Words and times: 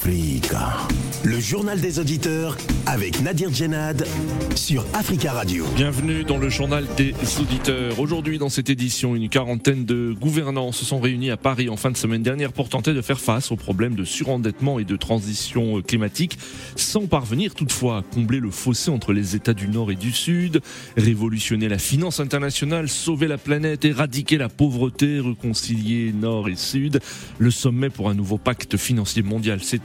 Friga 0.00 0.89
Le 1.22 1.38
journal 1.38 1.78
des 1.78 1.98
auditeurs 1.98 2.56
avec 2.86 3.20
Nadir 3.20 3.52
Djenad 3.52 4.06
sur 4.54 4.86
Africa 4.94 5.32
Radio. 5.32 5.66
Bienvenue 5.76 6.24
dans 6.24 6.38
le 6.38 6.48
journal 6.48 6.86
des 6.96 7.14
auditeurs. 7.38 8.00
Aujourd'hui, 8.00 8.38
dans 8.38 8.48
cette 8.48 8.70
édition, 8.70 9.14
une 9.14 9.28
quarantaine 9.28 9.84
de 9.84 10.14
gouvernants 10.18 10.72
se 10.72 10.86
sont 10.86 10.98
réunis 10.98 11.30
à 11.30 11.36
Paris 11.36 11.68
en 11.68 11.76
fin 11.76 11.90
de 11.90 11.98
semaine 11.98 12.22
dernière 12.22 12.54
pour 12.54 12.70
tenter 12.70 12.94
de 12.94 13.02
faire 13.02 13.20
face 13.20 13.52
aux 13.52 13.56
problèmes 13.56 13.96
de 13.96 14.04
surendettement 14.04 14.78
et 14.78 14.84
de 14.84 14.96
transition 14.96 15.82
climatique, 15.82 16.38
sans 16.74 17.06
parvenir 17.06 17.54
toutefois 17.54 17.98
à 17.98 18.02
combler 18.02 18.40
le 18.40 18.50
fossé 18.50 18.90
entre 18.90 19.12
les 19.12 19.36
États 19.36 19.54
du 19.54 19.68
Nord 19.68 19.90
et 19.90 19.96
du 19.96 20.12
Sud, 20.12 20.62
révolutionner 20.96 21.68
la 21.68 21.78
finance 21.78 22.18
internationale, 22.18 22.88
sauver 22.88 23.28
la 23.28 23.36
planète, 23.36 23.84
éradiquer 23.84 24.38
la 24.38 24.48
pauvreté, 24.48 25.20
réconcilier 25.20 26.14
Nord 26.14 26.48
et 26.48 26.56
Sud. 26.56 27.00
Le 27.38 27.50
sommet 27.50 27.90
pour 27.90 28.08
un 28.08 28.14
nouveau 28.14 28.38
pacte 28.38 28.78
financier 28.78 29.22
mondial 29.22 29.62
s'est 29.62 29.80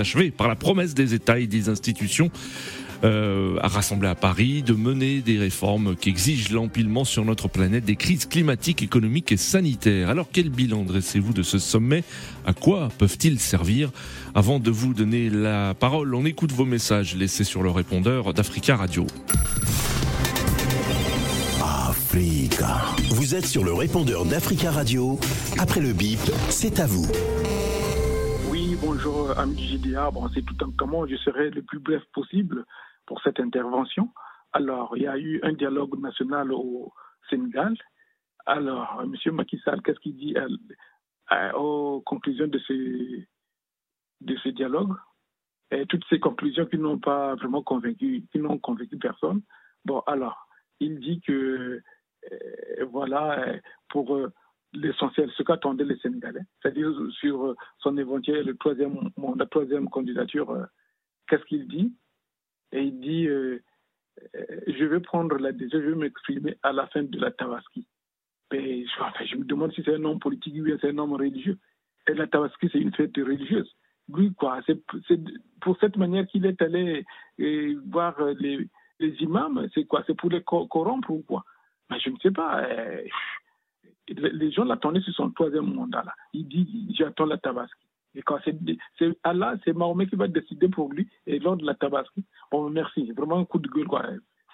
achevé 0.00 0.32
par 0.32 0.48
la 0.48 0.56
promesse 0.64 0.94
des 0.94 1.12
États 1.12 1.38
et 1.38 1.46
des 1.46 1.68
institutions 1.68 2.30
euh, 3.04 3.58
à 3.60 3.68
rassembler 3.68 4.08
à 4.08 4.14
Paris 4.14 4.62
de 4.62 4.72
mener 4.72 5.20
des 5.20 5.38
réformes 5.38 5.94
qui 5.94 6.08
exigent 6.08 6.54
l'empilement 6.54 7.04
sur 7.04 7.22
notre 7.26 7.48
planète 7.48 7.84
des 7.84 7.96
crises 7.96 8.24
climatiques, 8.24 8.82
économiques 8.82 9.30
et 9.30 9.36
sanitaires. 9.36 10.08
Alors 10.08 10.28
quel 10.32 10.48
bilan 10.48 10.84
dressez-vous 10.84 11.34
de 11.34 11.42
ce 11.42 11.58
sommet? 11.58 12.02
À 12.46 12.54
quoi 12.54 12.88
peuvent-ils 12.96 13.38
servir? 13.40 13.90
Avant 14.34 14.58
de 14.58 14.70
vous 14.70 14.94
donner 14.94 15.28
la 15.28 15.74
parole, 15.74 16.14
on 16.14 16.24
écoute 16.24 16.52
vos 16.52 16.64
messages 16.64 17.14
laissés 17.14 17.44
sur 17.44 17.62
le 17.62 17.68
répondeur 17.68 18.32
d'Africa 18.32 18.74
Radio. 18.74 19.06
Africa. 21.60 22.80
Vous 23.10 23.34
êtes 23.34 23.46
sur 23.46 23.64
le 23.64 23.74
répondeur 23.74 24.24
d'Africa 24.24 24.70
Radio. 24.70 25.20
Après 25.58 25.80
le 25.80 25.92
bip, 25.92 26.20
c'est 26.48 26.80
à 26.80 26.86
vous 26.86 27.06
bonjour 28.76 29.38
ami 29.38 29.78
du. 29.78 29.94
Bon, 30.12 30.28
c'est 30.30 30.42
tout 30.42 30.56
un 30.64 30.70
comment 30.76 31.06
je 31.06 31.16
serai 31.16 31.50
le 31.50 31.62
plus 31.62 31.78
bref 31.78 32.02
possible 32.12 32.64
pour 33.06 33.20
cette 33.22 33.40
intervention. 33.40 34.10
Alors, 34.52 34.96
il 34.96 35.02
y 35.02 35.06
a 35.06 35.18
eu 35.18 35.40
un 35.42 35.52
dialogue 35.52 35.98
national 36.00 36.52
au 36.52 36.92
Sénégal. 37.28 37.76
Alors, 38.46 39.02
M. 39.02 39.34
Macky 39.34 39.58
Sall, 39.64 39.82
qu'est-ce 39.82 40.00
qu'il 40.00 40.16
dit 40.16 40.34
aux 41.54 42.02
conclusions 42.04 42.46
de 42.46 42.58
ce, 42.58 42.72
de 44.20 44.36
ce 44.36 44.48
dialogue? 44.50 44.94
Toutes 45.88 46.04
ces 46.08 46.20
conclusions 46.20 46.66
qui 46.66 46.78
n'ont 46.78 46.98
pas 46.98 47.34
vraiment 47.34 47.62
convaincu, 47.62 48.24
qui 48.30 48.38
n'ont 48.38 48.58
convaincu 48.58 48.96
personne. 48.96 49.42
Bon, 49.84 50.00
alors, 50.06 50.46
il 50.80 51.00
dit 51.00 51.20
que, 51.20 51.82
euh, 52.30 52.84
voilà, 52.90 53.44
pour 53.88 54.16
euh, 54.16 54.32
l'essentiel, 54.74 55.30
ce 55.36 55.42
qu'attendaient 55.42 55.84
les 55.84 55.98
Sénégalais, 55.98 56.44
c'est-à-dire 56.60 56.90
sur 57.20 57.44
euh, 57.44 57.56
son 57.78 57.96
éventuel 57.96 58.54
troisième, 58.58 59.10
la 59.36 59.46
troisième 59.46 59.88
candidature, 59.88 60.50
euh, 60.50 60.64
qu'est-ce 61.28 61.44
qu'il 61.44 61.66
dit? 61.68 61.94
Et 62.72 62.82
il 62.82 63.00
dit 63.00 63.26
euh, 63.28 63.60
Je 64.66 64.84
vais 64.84 65.00
prendre 65.00 65.36
la 65.38 65.52
décision, 65.52 65.80
je 65.80 65.90
vais 65.90 65.96
m'exprimer 65.96 66.58
à 66.62 66.72
la 66.72 66.86
fin 66.88 67.02
de 67.02 67.18
la 67.18 67.30
Tabaski. 67.30 67.86
Je 68.52 69.36
me 69.36 69.44
demande 69.44 69.72
si 69.72 69.82
c'est 69.84 69.94
un 69.94 70.04
homme 70.04 70.20
politique 70.20 70.54
ou 70.54 70.66
c'est 70.80 70.90
un 70.90 70.98
homme 70.98 71.14
religieux. 71.14 71.58
Et 72.08 72.14
la 72.14 72.26
Tabaski, 72.26 72.68
c'est 72.70 72.78
une 72.78 72.94
fête 72.94 73.16
religieuse. 73.16 73.70
Lui, 74.12 74.32
quoi, 74.34 74.60
c'est 74.66 74.78
pour 75.60 75.78
cette 75.80 75.96
manière 75.96 76.26
qu'il 76.26 76.44
est 76.46 76.60
allé 76.60 77.04
voir 77.86 78.20
les, 78.38 78.68
les 79.00 79.14
imams, 79.22 79.66
c'est 79.74 79.84
quoi 79.86 80.04
C'est 80.06 80.14
pour 80.14 80.30
les 80.30 80.42
corrompre 80.42 81.10
ou 81.10 81.22
quoi? 81.22 81.42
Mais 81.90 81.98
Je 81.98 82.10
ne 82.10 82.16
sais 82.18 82.30
pas 82.30 82.66
les 84.08 84.52
gens 84.52 84.64
l'attendaient 84.64 85.00
sur 85.00 85.14
son 85.14 85.30
troisième 85.30 85.72
mandat. 85.72 86.04
Il 86.32 86.46
dit 86.48 86.94
J'attends 86.98 87.26
la 87.26 87.38
Tabaski. 87.38 87.86
Et 88.16 88.22
quand 88.22 88.38
c'est 88.44 89.18
Allah, 89.24 89.54
c'est 89.64 89.72
Mahomet 89.72 90.06
qui 90.06 90.16
va 90.16 90.28
décider 90.28 90.68
pour 90.68 90.92
lui 90.92 91.08
et 91.26 91.38
lors 91.40 91.56
de 91.56 91.66
la 91.66 91.74
Tabaski. 91.74 92.24
Bon, 92.50 92.70
merci. 92.70 93.10
Vraiment 93.12 93.38
un 93.38 93.44
coup 93.44 93.58
de 93.58 93.68
gueule, 93.68 93.86
quoi. 93.86 94.04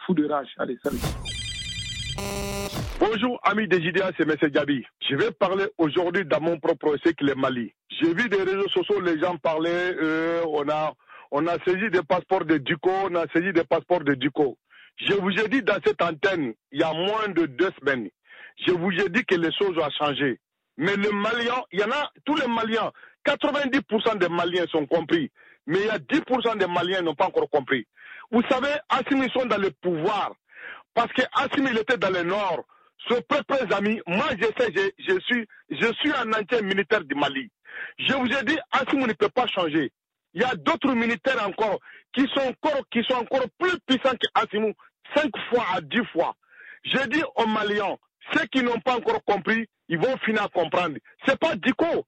Fou 0.07 0.15
de 0.15 0.27
rage. 0.27 0.49
Allez, 0.57 0.79
salut. 0.83 0.99
Bonjour, 2.99 3.41
amis 3.45 3.67
des 3.67 3.83
JDA, 3.83 4.11
c'est 4.17 4.29
M. 4.29 4.51
Gabi. 4.51 4.85
Je 5.09 5.17
vais 5.17 5.31
parler 5.31 5.65
aujourd'hui 5.79 6.25
dans 6.25 6.41
mon 6.41 6.59
propre 6.59 6.97
cycle 7.05 7.27
le 7.27 7.35
Mali. 7.35 7.73
J'ai 7.89 8.13
vu 8.15 8.29
des 8.29 8.43
réseaux 8.43 8.69
sociaux, 8.69 9.01
les 9.01 9.19
gens 9.19 9.37
parlaient, 9.39 9.95
euh, 10.01 10.43
on, 10.47 10.69
a, 10.69 10.93
on 11.31 11.47
a 11.47 11.59
saisi 11.65 11.91
des 11.91 12.03
passeports 12.03 12.45
de 12.45 12.59
Duco, 12.59 12.91
on 13.11 13.15
a 13.15 13.27
saisi 13.29 13.53
des 13.53 13.65
passeports 13.65 14.05
de 14.05 14.15
Duco. 14.15 14.59
Je 14.97 15.15
vous 15.15 15.31
ai 15.31 15.49
dit 15.49 15.63
dans 15.63 15.79
cette 15.85 16.03
antenne, 16.03 16.53
il 16.73 16.81
y 16.81 16.83
a 16.83 16.93
moins 16.93 17.29
de 17.29 17.47
deux 17.47 17.71
semaines, 17.81 18.11
je 18.67 18.73
vous 18.73 18.91
ai 18.93 19.09
dit 19.09 19.25
que 19.25 19.35
les 19.35 19.53
choses 19.53 19.77
ont 19.79 19.91
changé. 19.99 20.39
Mais 20.77 20.97
le 20.97 21.11
Malien, 21.13 21.63
il 21.73 21.81
y 21.81 21.85
en 21.85 21.91
a, 21.91 22.11
tous 22.25 22.37
les 22.37 22.47
Maliens, 22.47 22.91
90% 23.27 24.19
des 24.19 24.29
Maliens 24.29 24.67
sont 24.71 24.87
compris. 24.87 25.31
Mais 25.67 25.79
il 25.81 25.87
y 25.87 25.91
a 25.91 25.99
10% 25.99 26.59
des 26.59 26.67
Maliens 26.67 26.99
qui 26.99 27.05
n'ont 27.05 27.15
pas 27.15 27.27
encore 27.27 27.51
compris. 27.51 27.87
Vous 28.31 28.43
savez, 28.49 28.73
Assimi 28.89 29.29
sont 29.31 29.47
dans 29.47 29.59
le 29.59 29.71
pouvoir. 29.71 30.33
Parce 30.95 31.13
que 31.13 31.23
Assimi, 31.35 31.71
était 31.79 31.99
dans 31.99 32.11
le 32.11 32.23
nord. 32.23 32.65
Ses 33.09 33.21
propres 33.23 33.73
amis, 33.75 34.01
moi 34.07 34.27
je 34.39 34.45
sais, 34.59 34.73
je, 34.99 35.19
suis, 35.21 35.47
je 35.71 35.93
suis 35.95 36.13
un 36.13 36.33
ancien 36.33 36.61
militaire 36.63 37.03
du 37.03 37.15
Mali. 37.15 37.51
Je 37.99 38.13
vous 38.13 38.27
ai 38.27 38.43
dit, 38.45 38.59
Assimi 38.73 39.05
ne 39.05 39.13
peut 39.15 39.31
pas 39.31 39.47
changer. 39.47 39.91
Il 40.35 40.43
y 40.43 40.45
a 40.45 40.55
d'autres 40.55 40.93
militaires 40.93 41.47
encore 41.47 41.79
qui 42.13 42.27
sont 42.35 42.41
encore, 42.41 42.83
qui 42.91 43.03
sont 43.05 43.17
encore 43.17 43.47
plus 43.59 43.79
puissants 43.87 44.17
qu'Assimou, 44.17 44.73
5 45.15 45.31
fois 45.49 45.65
à 45.75 45.81
10 45.81 46.05
fois. 46.13 46.37
Je 46.85 47.07
dis 47.09 47.23
aux 47.37 47.47
Maliens, 47.47 47.97
ceux 48.33 48.47
qui 48.47 48.63
n'ont 48.63 48.81
pas 48.81 48.97
encore 48.97 49.25
compris, 49.25 49.67
ils 49.89 49.99
vont 49.99 50.17
finir 50.19 50.45
à 50.45 50.49
comprendre. 50.49 50.97
Ce 51.25 51.31
n'est 51.31 51.37
pas 51.37 51.57
Diko. 51.57 52.07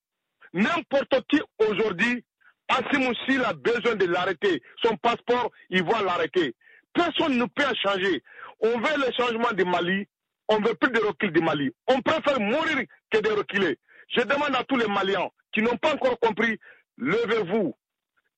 N'importe 0.52 1.26
qui 1.28 1.40
aujourd'hui, 1.58 2.24
Assim 2.68 3.12
s'il 3.26 3.44
a 3.44 3.52
besoin 3.52 3.96
de 3.96 4.06
l'arrêter, 4.06 4.62
son 4.82 4.96
passeport, 4.96 5.50
il 5.68 5.82
va 5.84 6.02
l'arrêter. 6.02 6.54
Personne 6.94 7.36
ne 7.36 7.44
peut 7.44 7.64
changer. 7.82 8.22
On 8.60 8.78
veut 8.78 8.96
le 8.96 9.12
changement 9.16 9.52
du 9.52 9.64
Mali, 9.64 10.06
on 10.48 10.56
veut 10.56 10.74
plus 10.74 10.90
de 10.90 11.00
recul 11.00 11.32
du 11.32 11.40
Mali. 11.40 11.70
On 11.86 12.00
préfère 12.00 12.40
mourir 12.40 12.86
que 13.10 13.18
de 13.18 13.30
reculer. 13.30 13.78
Je 14.16 14.22
demande 14.22 14.54
à 14.54 14.64
tous 14.64 14.76
les 14.76 14.86
Maliens 14.86 15.28
qui 15.52 15.60
n'ont 15.60 15.76
pas 15.76 15.92
encore 15.94 16.18
compris, 16.20 16.58
levez-vous. 16.96 17.74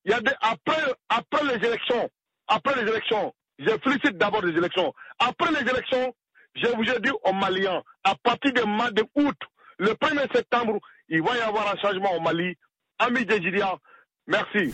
Il 0.05 0.11
y 0.11 0.15
a 0.15 0.21
après, 0.41 0.83
après 1.09 1.45
les 1.45 1.67
élections, 1.69 2.11
après 2.49 2.83
les 2.83 2.91
élections, 2.91 3.33
je 3.59 3.71
félicite 3.85 4.19
d'abord 4.19 4.45
les 4.45 4.57
élections. 4.57 4.93
Après 5.21 5.51
les 5.53 5.71
élections, 5.71 6.15
je 6.55 6.67
vous 6.69 6.85
ai 6.85 7.01
dit 7.01 7.11
aux 7.11 7.33
Maliens, 7.33 7.83
à 8.05 8.15
partir 8.15 8.53
du 8.53 8.63
mois 8.65 8.91
d'août, 8.91 9.37
le 9.79 9.89
1er 9.89 10.33
septembre, 10.33 10.79
il 11.09 11.23
va 11.23 11.37
y 11.37 11.41
avoir 11.41 11.73
un 11.73 11.77
changement 11.79 12.17
au 12.17 12.21
Mali. 12.21 12.55
Amis 12.99 13.27
des 13.27 13.41
GDA, 13.41 13.77
merci. 14.27 14.73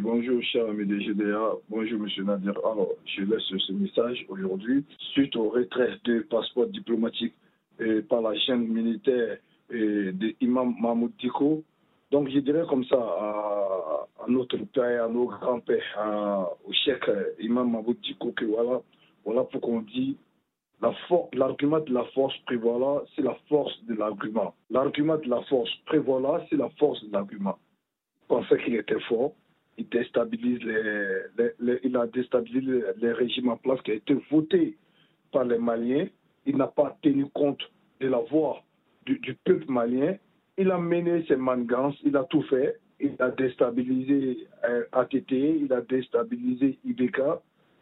bonjour, 0.00 0.42
cher 0.42 0.66
ami 0.68 0.84
des 0.84 1.00
GDA. 1.00 1.52
Bonjour, 1.68 1.98
monsieur 1.98 2.24
Nadir. 2.24 2.52
Alors, 2.58 2.90
je 3.06 3.22
laisse 3.22 3.42
ce 3.42 3.72
message 3.72 4.26
aujourd'hui. 4.28 4.84
Suite 5.12 5.34
au 5.36 5.48
retrait 5.48 5.98
des 6.04 6.20
passeports 6.20 6.66
diplomatiques 6.66 7.34
par 8.08 8.20
la 8.20 8.38
chaîne 8.40 8.68
militaire 8.68 9.38
de 9.70 10.34
Imam 10.40 10.74
Mahmoud 10.78 11.12
Diko, 11.18 11.64
donc 12.10 12.28
je 12.28 12.38
dirais 12.38 12.64
comme 12.68 12.84
ça 12.84 12.96
à, 12.96 14.06
notre 14.28 14.58
père, 14.58 15.04
à 15.04 15.08
nos 15.08 15.26
grands-pères, 15.26 16.48
au 16.64 16.72
chef 16.72 17.00
Imam 17.40 17.70
Mahmoud 17.70 17.96
Diko, 18.02 18.30
que 18.32 18.44
voilà, 18.44 18.80
voilà 19.24 19.44
pourquoi 19.44 19.74
on 19.74 19.80
dit 19.80 20.16
l'argument 21.32 21.80
de 21.80 21.94
la 21.94 22.04
force 22.14 22.36
prévoit 22.46 23.04
c'est 23.14 23.22
la 23.22 23.36
force 23.48 23.72
de 23.84 23.94
l'argument. 23.94 24.54
L'argument 24.70 25.16
de 25.16 25.28
la 25.28 25.40
force 25.42 25.70
prévoit 25.86 26.44
c'est 26.50 26.56
la 26.56 26.68
force 26.78 27.02
de 27.04 27.12
l'argument. 27.12 27.58
Il 28.22 28.26
pensait 28.28 28.62
qu'il 28.62 28.74
était 28.74 29.00
fort, 29.00 29.32
il, 29.78 29.88
déstabilise 29.88 30.60
les, 30.62 31.78
il 31.84 31.96
a 31.96 32.06
déstabilisé 32.06 32.82
les 32.98 33.12
régimes 33.12 33.48
en 33.48 33.56
place 33.56 33.80
qui 33.82 33.92
a 33.92 33.94
été 33.94 34.14
voté 34.30 34.76
par 35.32 35.44
les 35.44 35.58
Maliens. 35.58 36.06
Il 36.46 36.56
n'a 36.56 36.66
pas 36.66 36.96
tenu 37.02 37.26
compte 37.30 37.62
de 38.00 38.08
la 38.08 38.18
voix 38.18 38.62
du, 39.06 39.34
peuple 39.44 39.64
malien. 39.68 40.16
Il 40.56 40.70
a 40.70 40.78
mené 40.78 41.24
ses 41.26 41.36
mangances, 41.36 41.96
il 42.04 42.16
a 42.16 42.24
tout 42.24 42.42
fait. 42.42 42.78
Il 43.00 43.16
a 43.18 43.30
déstabilisé 43.30 44.46
euh, 44.64 44.84
ATT, 44.92 45.32
il 45.32 45.72
a 45.72 45.80
déstabilisé 45.80 46.78
IBK, 46.84 47.20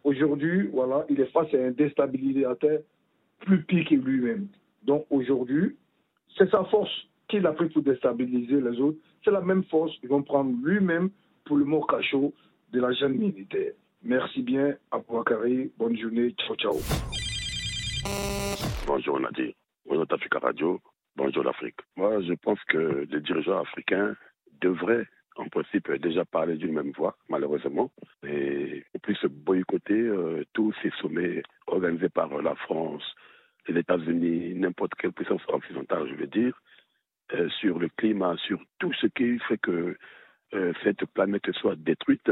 Aujourd'hui, 0.05 0.69
voilà, 0.69 1.07
il 1.09 1.21
est 1.21 1.31
face 1.33 1.53
à 1.55 1.59
un 1.59 1.71
déstabilisateur 1.71 2.81
plus 3.41 3.63
pire 3.65 3.89
que 3.89 3.95
lui-même. 3.95 4.49
Donc 4.83 5.07
aujourd'hui, 5.11 5.77
c'est 6.37 6.51
sa 6.51 6.65
force 6.65 6.91
qu'il 7.29 7.47
a 7.47 7.53
pris 7.53 7.69
pour 7.69 7.83
déstabiliser 7.83 8.61
les 8.61 8.81
autres. 8.81 8.99
C'est 9.25 9.31
la 9.31 9.41
même 9.41 9.65
force 9.65 9.97
qu'ils 9.99 10.09
vont 10.09 10.23
prendre 10.23 10.53
lui-même 10.65 11.11
pour 11.45 11.57
le 11.57 11.65
mot 11.65 11.83
cachot 11.83 12.33
de 12.73 12.81
la 12.81 12.93
jeune 12.93 13.15
militaire. 13.15 13.73
Merci 14.03 14.43
bien, 14.43 14.75
Abouakari. 14.91 15.71
Bonne 15.79 15.97
journée. 15.97 16.35
Ciao, 16.39 16.57
ciao. 16.57 16.75
Bonjour 18.87 19.21
Nadi. 19.21 19.55
Bonjour 19.87 20.07
Africa 20.11 20.39
Radio. 20.41 20.81
Bonjour 21.15 21.45
l'Afrique. 21.45 21.77
Moi, 21.97 22.21
je 22.23 22.33
pense 22.35 22.59
que 22.69 23.07
les 23.11 23.21
dirigeants 23.21 23.61
africains 23.61 24.17
devraient 24.61 25.07
en 25.37 25.49
principe, 25.49 25.91
déjà 25.93 26.25
parler 26.25 26.57
d'une 26.57 26.73
même 26.75 26.93
voix, 26.93 27.17
malheureusement, 27.29 27.91
et 28.27 28.85
plus 29.03 29.19
boycotter 29.25 30.01
euh, 30.01 30.45
tous 30.53 30.75
ces 30.83 30.91
sommets 31.01 31.43
organisés 31.67 32.09
par 32.09 32.43
la 32.43 32.55
France, 32.55 33.03
les 33.69 33.81
États-Unis, 33.81 34.55
n'importe 34.55 34.95
quelle 34.97 35.13
puissance 35.13 35.43
occidentale, 35.49 36.09
je 36.09 36.15
veux 36.15 36.27
dire, 36.27 36.61
euh, 37.35 37.49
sur 37.61 37.79
le 37.79 37.89
climat, 37.89 38.37
sur 38.47 38.61
tout 38.79 38.93
ce 38.95 39.07
qui 39.07 39.39
fait 39.49 39.59
que 39.59 39.97
euh, 40.55 40.73
cette 40.83 41.05
planète 41.07 41.51
soit 41.53 41.77
détruite 41.77 42.31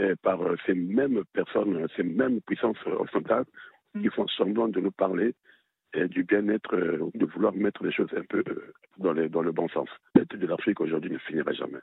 euh, 0.00 0.14
par 0.22 0.38
ces 0.64 0.74
mêmes 0.74 1.22
personnes, 1.32 1.86
ces 1.96 2.02
mêmes 2.02 2.40
puissances 2.40 2.78
occidentales 2.86 3.44
qui 4.00 4.08
font 4.08 4.26
semblant 4.28 4.68
de 4.68 4.80
nous 4.80 4.90
parler 4.90 5.34
du 5.94 6.24
bien-être, 6.24 6.76
de 7.14 7.26
vouloir 7.26 7.52
mettre 7.54 7.84
les 7.84 7.92
choses 7.92 8.12
un 8.16 8.24
peu 8.28 8.42
dans, 8.98 9.14
dans 9.14 9.42
le 9.42 9.52
bon 9.52 9.68
sens. 9.68 9.88
L'aide 10.14 10.28
de 10.28 10.46
l'Afrique 10.46 10.80
aujourd'hui 10.80 11.10
ne 11.10 11.18
finira 11.18 11.52
jamais. 11.52 11.80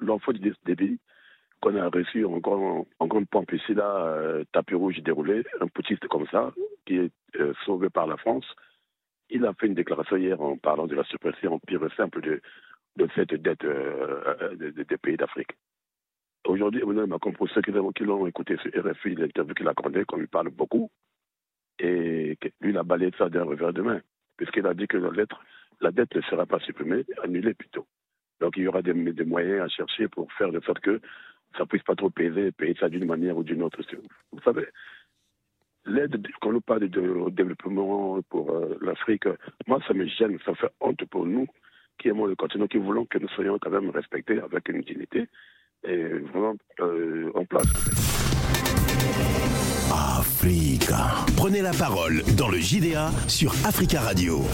L'enfant 0.00 0.32
du 0.32 0.52
débit 0.64 0.98
qu'on 1.60 1.76
a 1.76 1.88
reçu 1.88 2.24
en, 2.24 2.38
grand, 2.38 2.86
en 2.98 3.06
grande 3.06 3.28
pompe 3.28 3.52
ici, 3.52 3.74
là, 3.74 4.42
tapis 4.52 4.74
rouge 4.74 5.02
déroulé, 5.02 5.44
un 5.60 5.68
poutiste 5.68 6.06
comme 6.08 6.26
ça, 6.28 6.52
qui 6.86 6.96
est 6.96 7.12
sauvé 7.64 7.90
par 7.90 8.06
la 8.06 8.16
France, 8.16 8.46
il 9.30 9.44
a 9.44 9.52
fait 9.54 9.66
une 9.66 9.74
déclaration 9.74 10.16
hier 10.16 10.40
en 10.40 10.56
parlant 10.56 10.86
de 10.86 10.94
la 10.94 11.04
suppression 11.04 11.58
pire 11.60 11.80
simple 11.96 12.20
de, 12.20 13.08
cette 13.14 13.34
dette 13.34 13.64
euh, 13.64 14.54
des 14.56 14.96
pays 14.96 15.16
d'Afrique. 15.16 15.52
Aujourd'hui, 16.46 16.80
Emmanuel 16.82 17.06
Macron, 17.06 17.32
pour 17.32 17.48
ceux 17.50 17.60
qui 17.60 17.72
l'ont 17.72 18.26
écouté 18.26 18.56
sur 18.58 18.70
RFI, 18.70 19.16
l'interview 19.16 19.54
qu'il 19.54 19.66
a 19.66 19.72
accordée, 19.72 20.04
comme 20.04 20.20
il 20.20 20.28
parle 20.28 20.50
beaucoup, 20.50 20.90
et 21.78 22.38
lui, 22.60 22.70
il 22.70 22.78
a 22.78 22.82
balayé 22.82 23.12
ça 23.18 23.28
d'un 23.28 23.44
revers 23.44 23.72
de 23.72 23.82
main, 23.82 24.00
puisqu'il 24.36 24.66
a 24.66 24.74
dit 24.74 24.86
que 24.86 24.96
la, 24.96 25.10
lettre, 25.10 25.42
la 25.80 25.90
dette 25.90 26.14
ne 26.14 26.22
sera 26.22 26.46
pas 26.46 26.58
supprimée, 26.60 27.04
annulée 27.22 27.54
plutôt. 27.54 27.86
Donc 28.40 28.56
il 28.56 28.64
y 28.64 28.68
aura 28.68 28.82
des, 28.82 28.92
moyens 28.92 29.62
à 29.62 29.68
chercher 29.68 30.08
pour 30.08 30.30
faire 30.32 30.52
de 30.52 30.60
sorte 30.60 30.80
que 30.80 31.00
ça 31.56 31.62
ne 31.62 31.66
puisse 31.66 31.82
pas 31.82 31.94
trop 31.94 32.10
peser, 32.10 32.52
payer 32.52 32.74
ça 32.78 32.88
d'une 32.88 33.06
manière 33.06 33.36
ou 33.36 33.42
d'une 33.42 33.62
autre. 33.62 33.80
Vous 34.32 34.40
savez, 34.42 34.66
l'aide, 35.86 36.20
quand 36.40 36.54
on 36.54 36.60
parle 36.60 36.88
de 36.88 37.30
développement 37.30 38.20
pour 38.28 38.50
euh, 38.50 38.76
l'Afrique, 38.82 39.24
moi, 39.66 39.80
ça 39.86 39.94
me 39.94 40.06
gêne, 40.06 40.38
ça 40.44 40.54
fait 40.54 40.70
honte 40.80 41.04
pour 41.06 41.24
nous 41.24 41.46
qui 41.98 42.08
aimons 42.08 42.26
le 42.26 42.36
continent, 42.36 42.66
qui 42.66 42.76
voulons 42.76 43.06
que 43.06 43.18
nous 43.18 43.28
soyons 43.28 43.58
quand 43.58 43.70
même 43.70 43.90
respectés 43.90 44.38
avec 44.40 44.68
une 44.68 44.82
dignité 44.82 45.28
et 45.84 46.04
vraiment 46.18 46.56
euh, 46.80 47.30
en 47.34 47.44
place. 47.44 47.72
Africa. 49.92 51.24
Prenez 51.36 51.62
la 51.62 51.72
parole 51.72 52.22
dans 52.36 52.48
le 52.48 52.58
JDA 52.58 53.10
sur 53.28 53.54
Africa 53.64 54.00
Radio. 54.00 54.44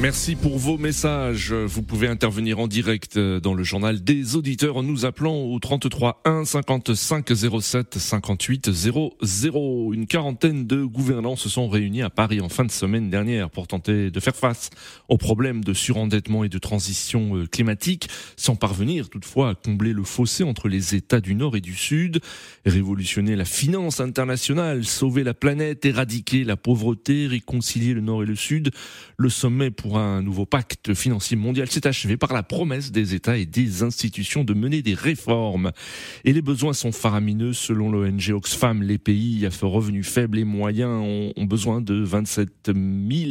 Merci 0.00 0.34
pour 0.34 0.58
vos 0.58 0.76
messages. 0.76 1.52
Vous 1.52 1.82
pouvez 1.82 2.08
intervenir 2.08 2.58
en 2.58 2.66
direct 2.66 3.18
dans 3.18 3.54
le 3.54 3.62
journal 3.62 4.02
des 4.02 4.36
auditeurs 4.36 4.76
en 4.76 4.82
nous 4.82 5.06
appelant 5.06 5.36
au 5.36 5.58
33 5.58 6.20
1 6.24 6.44
55 6.44 7.32
07 7.60 7.98
58 7.98 8.70
00. 8.70 9.92
Une 9.94 10.06
quarantaine 10.06 10.66
de 10.66 10.84
gouvernants 10.84 11.36
se 11.36 11.48
sont 11.48 11.68
réunis 11.68 12.02
à 12.02 12.10
Paris 12.10 12.40
en 12.40 12.48
fin 12.48 12.64
de 12.64 12.70
semaine 12.70 13.08
dernière 13.08 13.50
pour 13.50 13.66
tenter 13.66 14.10
de 14.10 14.20
faire 14.20 14.36
face 14.36 14.70
aux 15.08 15.16
problèmes 15.16 15.64
de 15.64 15.72
surendettement 15.72 16.44
et 16.44 16.48
de 16.48 16.58
transition 16.58 17.36
euh, 17.36 17.46
climatique, 17.46 18.08
sans 18.36 18.56
parvenir 18.56 19.08
toutefois 19.08 19.50
à 19.50 19.54
combler 19.54 19.92
le 19.92 20.02
fossé 20.02 20.44
entre 20.44 20.68
les 20.68 20.94
États 20.94 21.20
du 21.20 21.34
Nord 21.34 21.56
et 21.56 21.60
du 21.60 21.74
Sud, 21.74 22.20
révolutionner 22.66 23.36
la 23.36 23.44
finance 23.44 24.00
internationale, 24.00 24.84
sauver 24.84 25.22
la 25.22 25.34
planète, 25.34 25.84
éradiquer 25.84 26.44
la 26.44 26.56
pauvreté, 26.56 27.26
réconcilier 27.26 27.94
le 27.94 28.00
Nord 28.00 28.24
et 28.24 28.26
le 28.26 28.36
Sud. 28.36 28.70
Le 29.16 29.28
sommet 29.28 29.70
pour 29.70 29.83
un 29.92 30.22
nouveau 30.22 30.46
pacte 30.46 30.94
financier 30.94 31.36
mondial 31.36 31.70
s'est 31.70 31.86
achevé 31.86 32.16
par 32.16 32.32
la 32.32 32.42
promesse 32.42 32.92
des 32.92 33.14
États 33.14 33.36
et 33.36 33.46
des 33.46 33.82
institutions 33.82 34.44
de 34.44 34.54
mener 34.54 34.82
des 34.82 34.94
réformes. 34.94 35.72
Et 36.24 36.32
les 36.32 36.42
besoins 36.42 36.72
sont 36.72 36.92
faramineux. 36.92 37.52
Selon 37.52 37.90
l'ONG 37.90 38.30
Oxfam, 38.30 38.82
les 38.82 38.98
pays 38.98 39.46
à 39.46 39.50
revenus 39.62 40.08
faibles 40.08 40.38
et 40.38 40.44
moyens 40.44 41.32
ont, 41.36 41.44
besoin 41.44 41.80
de 41.80 42.02
27 42.02 42.48
000 42.66 42.76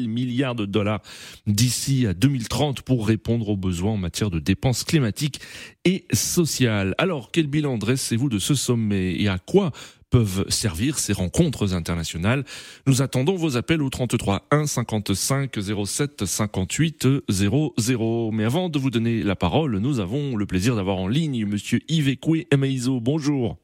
milliards 0.07 0.55
de 0.55 0.65
dollars 0.65 1.01
d'ici 1.47 2.05
à 2.05 2.13
2030 2.13 2.81
pour 2.81 3.07
répondre 3.07 3.49
aux 3.49 3.57
besoins 3.57 3.93
en 3.93 3.97
matière 3.97 4.29
de 4.29 4.39
dépenses 4.39 4.83
climatiques 4.83 5.41
et 5.85 6.05
sociales. 6.13 6.95
Alors, 6.97 7.31
quel 7.31 7.47
bilan 7.47 7.77
dressez-vous 7.77 8.29
de 8.29 8.39
ce 8.39 8.55
sommet 8.55 9.15
et 9.19 9.27
à 9.27 9.39
quoi 9.39 9.71
peuvent 10.13 10.45
servir 10.47 10.99
ces 10.99 11.11
rencontres 11.11 11.73
internationales. 11.73 12.43
Nous 12.85 13.01
attendons 13.01 13.35
vos 13.35 13.57
appels 13.57 13.81
au 13.81 13.89
33 13.89 14.45
1 14.51 14.67
55 14.67 15.57
07 15.87 16.25
58 16.25 17.07
00. 17.27 18.31
Mais 18.31 18.43
avant 18.43 18.69
de 18.69 18.77
vous 18.77 18.91
donner 18.91 19.23
la 19.23 19.35
parole, 19.35 19.79
nous 19.79 19.99
avons 19.99 20.35
le 20.35 20.45
plaisir 20.45 20.75
d'avoir 20.75 20.97
en 20.97 21.07
ligne 21.07 21.47
Monsieur 21.47 21.79
Yves 21.87 22.09
Ekwe 22.09 22.45
Emaizo. 22.51 22.99
Bonjour. 22.99 23.62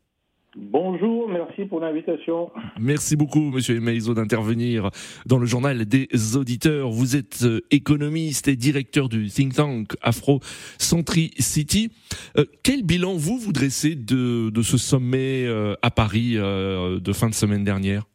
Bonjour, 0.56 1.30
merci 1.30 1.66
pour 1.66 1.80
l'invitation. 1.80 2.50
Merci 2.80 3.16
beaucoup, 3.16 3.52
Monsieur 3.52 3.76
Emaizo, 3.76 4.16
d'intervenir 4.16 4.90
dans 5.28 5.38
le 5.38 5.46
journal 5.46 5.86
des 5.86 6.08
auditeurs. 6.36 6.90
Vous 6.90 7.16
êtes 7.16 7.44
euh, 7.44 7.62
économiste 7.70 8.48
et 8.48 8.56
directeur 8.56 9.10
du 9.10 9.28
think 9.28 9.54
tank 9.54 9.92
Afro 10.02 10.40
Centricity. 10.80 11.92
Euh, 12.36 12.46
quel 12.64 12.84
bilan 12.84 13.14
vous 13.14 13.38
vous 13.38 13.54
dressez 13.54 13.94
de, 13.94 14.50
de 14.50 14.62
ce 14.64 14.80
sommet 14.80 15.46
euh, 15.46 15.76
à 15.84 15.92
Paris 15.92 16.34
de 16.34 17.14
fin 17.14 17.30
de 17.30 17.36
semaine 17.36 17.64
dernière? 17.64 18.06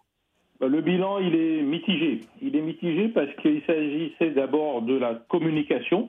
Le 0.61 0.81
bilan, 0.81 1.21
il 1.21 1.37
est 1.37 1.63
mitigé. 1.63 2.23
Il 2.43 2.57
est 2.57 2.63
mitigé 2.63 3.09
parce 3.09 3.33
qu'il 3.43 3.63
s'agissait 3.65 4.31
d'abord 4.31 4.83
de 4.83 4.95
la 4.95 5.15
communication 5.29 6.09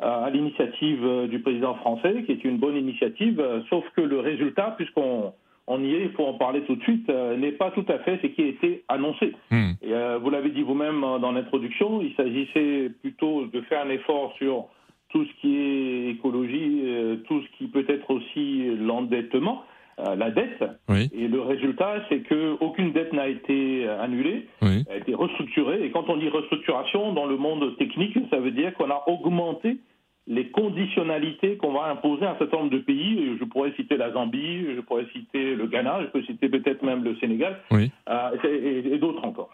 à 0.00 0.28
l'initiative 0.28 1.28
du 1.30 1.38
président 1.38 1.76
français, 1.76 2.24
qui 2.26 2.32
est 2.32 2.44
une 2.44 2.58
bonne 2.58 2.76
initiative, 2.76 3.42
sauf 3.70 3.84
que 3.96 4.02
le 4.02 4.18
résultat, 4.20 4.74
puisqu'on 4.76 5.32
on 5.66 5.82
y 5.82 5.94
est, 5.94 6.02
il 6.02 6.12
faut 6.12 6.24
en 6.24 6.34
parler 6.34 6.62
tout 6.62 6.76
de 6.76 6.82
suite, 6.82 7.08
euh, 7.08 7.36
n'est 7.36 7.52
pas 7.52 7.70
tout 7.70 7.84
à 7.88 7.98
fait 8.00 8.18
ce 8.22 8.26
qui 8.28 8.42
a 8.42 8.46
été 8.46 8.84
annoncé. 8.88 9.32
Hmm. 9.50 9.72
Et, 9.82 9.92
euh, 9.92 10.18
vous 10.18 10.30
l'avez 10.30 10.50
dit 10.50 10.62
vous-même 10.62 11.02
euh, 11.02 11.18
dans 11.18 11.32
l'introduction, 11.32 12.02
il 12.02 12.14
s'agissait 12.14 12.90
plutôt 13.00 13.46
de 13.46 13.60
faire 13.62 13.84
un 13.84 13.90
effort 13.90 14.34
sur 14.36 14.66
tout 15.08 15.24
ce 15.24 15.40
qui 15.40 15.56
est 15.56 16.10
écologie, 16.10 16.82
tout 17.28 17.40
ce 17.40 17.56
qui 17.56 17.68
peut 17.68 17.84
être 17.88 18.10
aussi 18.10 18.64
l'endettement, 18.80 19.62
la 19.96 20.32
dette. 20.32 20.64
Et 20.88 21.28
le 21.28 21.40
résultat, 21.40 22.02
c'est 22.08 22.22
qu'aucune 22.22 22.90
dette 22.90 23.12
n'a 23.12 23.28
été 23.28 23.86
annulée, 23.86 24.48
a 24.60 24.96
été 24.96 25.14
restructurée. 25.14 25.84
Et 25.84 25.90
quand 25.92 26.08
on 26.08 26.16
dit 26.16 26.28
restructuration 26.28 27.12
dans 27.12 27.26
le 27.26 27.36
monde 27.36 27.76
technique, 27.76 28.18
ça 28.28 28.40
veut 28.40 28.50
dire 28.50 28.74
qu'on 28.74 28.90
a 28.90 29.04
augmenté 29.06 29.76
les 30.26 30.50
conditionnalités 30.50 31.56
qu'on 31.56 31.72
va 31.72 31.90
imposer 31.90 32.24
à 32.24 32.32
un 32.32 32.38
certain 32.38 32.58
nombre 32.58 32.70
de 32.70 32.78
pays. 32.78 33.36
Je 33.38 33.44
pourrais 33.44 33.72
citer 33.74 33.96
la 33.96 34.12
Zambie, 34.12 34.66
je 34.74 34.80
pourrais 34.80 35.06
citer 35.12 35.54
le 35.54 35.66
Ghana, 35.66 36.00
je 36.02 36.06
peux 36.06 36.22
citer 36.22 36.48
peut-être 36.48 36.82
même 36.82 37.04
le 37.04 37.16
Sénégal, 37.16 37.60
oui. 37.70 37.90
euh, 38.08 38.30
et, 38.44 38.94
et 38.94 38.98
d'autres 38.98 39.24
encore. 39.24 39.50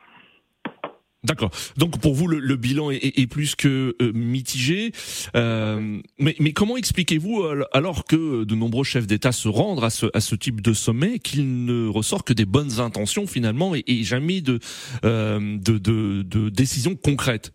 D'accord. 1.22 1.50
Donc 1.76 2.00
pour 2.00 2.14
vous, 2.14 2.26
le, 2.28 2.56
bilan 2.56 2.90
est, 2.90 3.18
est, 3.18 3.26
plus 3.26 3.54
que 3.54 3.94
euh, 4.00 4.10
mitigé. 4.14 4.92
Euh, 5.36 5.98
mais, 6.18 6.34
mais, 6.40 6.52
comment 6.52 6.78
expliquez-vous 6.78 7.44
alors 7.72 8.04
que 8.04 8.44
de 8.44 8.54
nombreux 8.54 8.84
chefs 8.84 9.06
d'État 9.06 9.32
se 9.32 9.48
rendent 9.48 9.84
à 9.84 9.90
ce, 9.90 10.06
à 10.14 10.20
ce 10.20 10.34
type 10.34 10.62
de 10.62 10.72
sommet 10.72 11.18
qu'il 11.18 11.66
ne 11.66 11.88
ressort 11.88 12.24
que 12.24 12.32
des 12.32 12.46
bonnes 12.46 12.80
intentions 12.80 13.26
finalement 13.26 13.74
et, 13.74 13.84
et 13.86 14.02
jamais 14.02 14.40
de, 14.40 14.60
euh, 15.04 15.58
de, 15.58 15.76
de, 15.76 16.22
de 16.22 16.48
décisions 16.48 16.96
concrètes? 16.96 17.52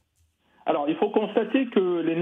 Alors, 0.68 0.86
il 0.88 0.96
faut 0.96 1.06
les 1.10 1.35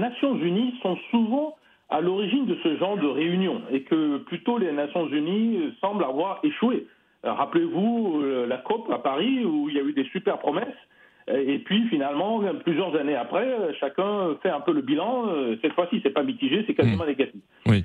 Nations 0.04 0.36
Unies 0.36 0.74
sont 0.82 0.98
souvent 1.10 1.56
à 1.88 2.00
l'origine 2.00 2.44
de 2.46 2.56
ce 2.62 2.76
genre 2.76 2.96
de 2.98 3.06
réunion 3.06 3.62
et 3.70 3.82
que 3.82 4.18
plutôt 4.18 4.58
les 4.58 4.72
Nations 4.72 5.08
Unies 5.08 5.74
semblent 5.80 6.04
avoir 6.04 6.40
échoué. 6.42 6.86
Euh, 7.24 7.32
rappelez-vous 7.32 8.20
euh, 8.22 8.46
la 8.46 8.58
COP 8.58 8.90
à 8.90 8.98
Paris 8.98 9.44
où 9.44 9.68
il 9.70 9.76
y 9.76 9.78
a 9.78 9.82
eu 9.82 9.92
des 9.92 10.04
super 10.04 10.38
promesses 10.38 10.82
et 11.26 11.58
puis 11.60 11.88
finalement, 11.88 12.42
plusieurs 12.64 12.94
années 12.96 13.14
après, 13.16 13.48
chacun 13.80 14.36
fait 14.42 14.50
un 14.50 14.60
peu 14.60 14.74
le 14.74 14.82
bilan. 14.82 15.28
Euh, 15.28 15.56
cette 15.62 15.72
fois-ci, 15.72 16.00
c'est 16.02 16.10
pas 16.10 16.22
mitigé, 16.22 16.64
c'est 16.66 16.74
quasiment 16.74 17.04
mmh. 17.04 17.06
négatif. 17.06 17.40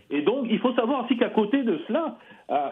Et 0.10 0.22
donc, 0.24 0.48
il 0.50 0.60
faut 0.60 0.74
savoir 0.74 1.06
aussi 1.06 1.16
qu'à 1.16 1.30
côté 1.30 1.64
de 1.64 1.80
cela, 1.88 2.18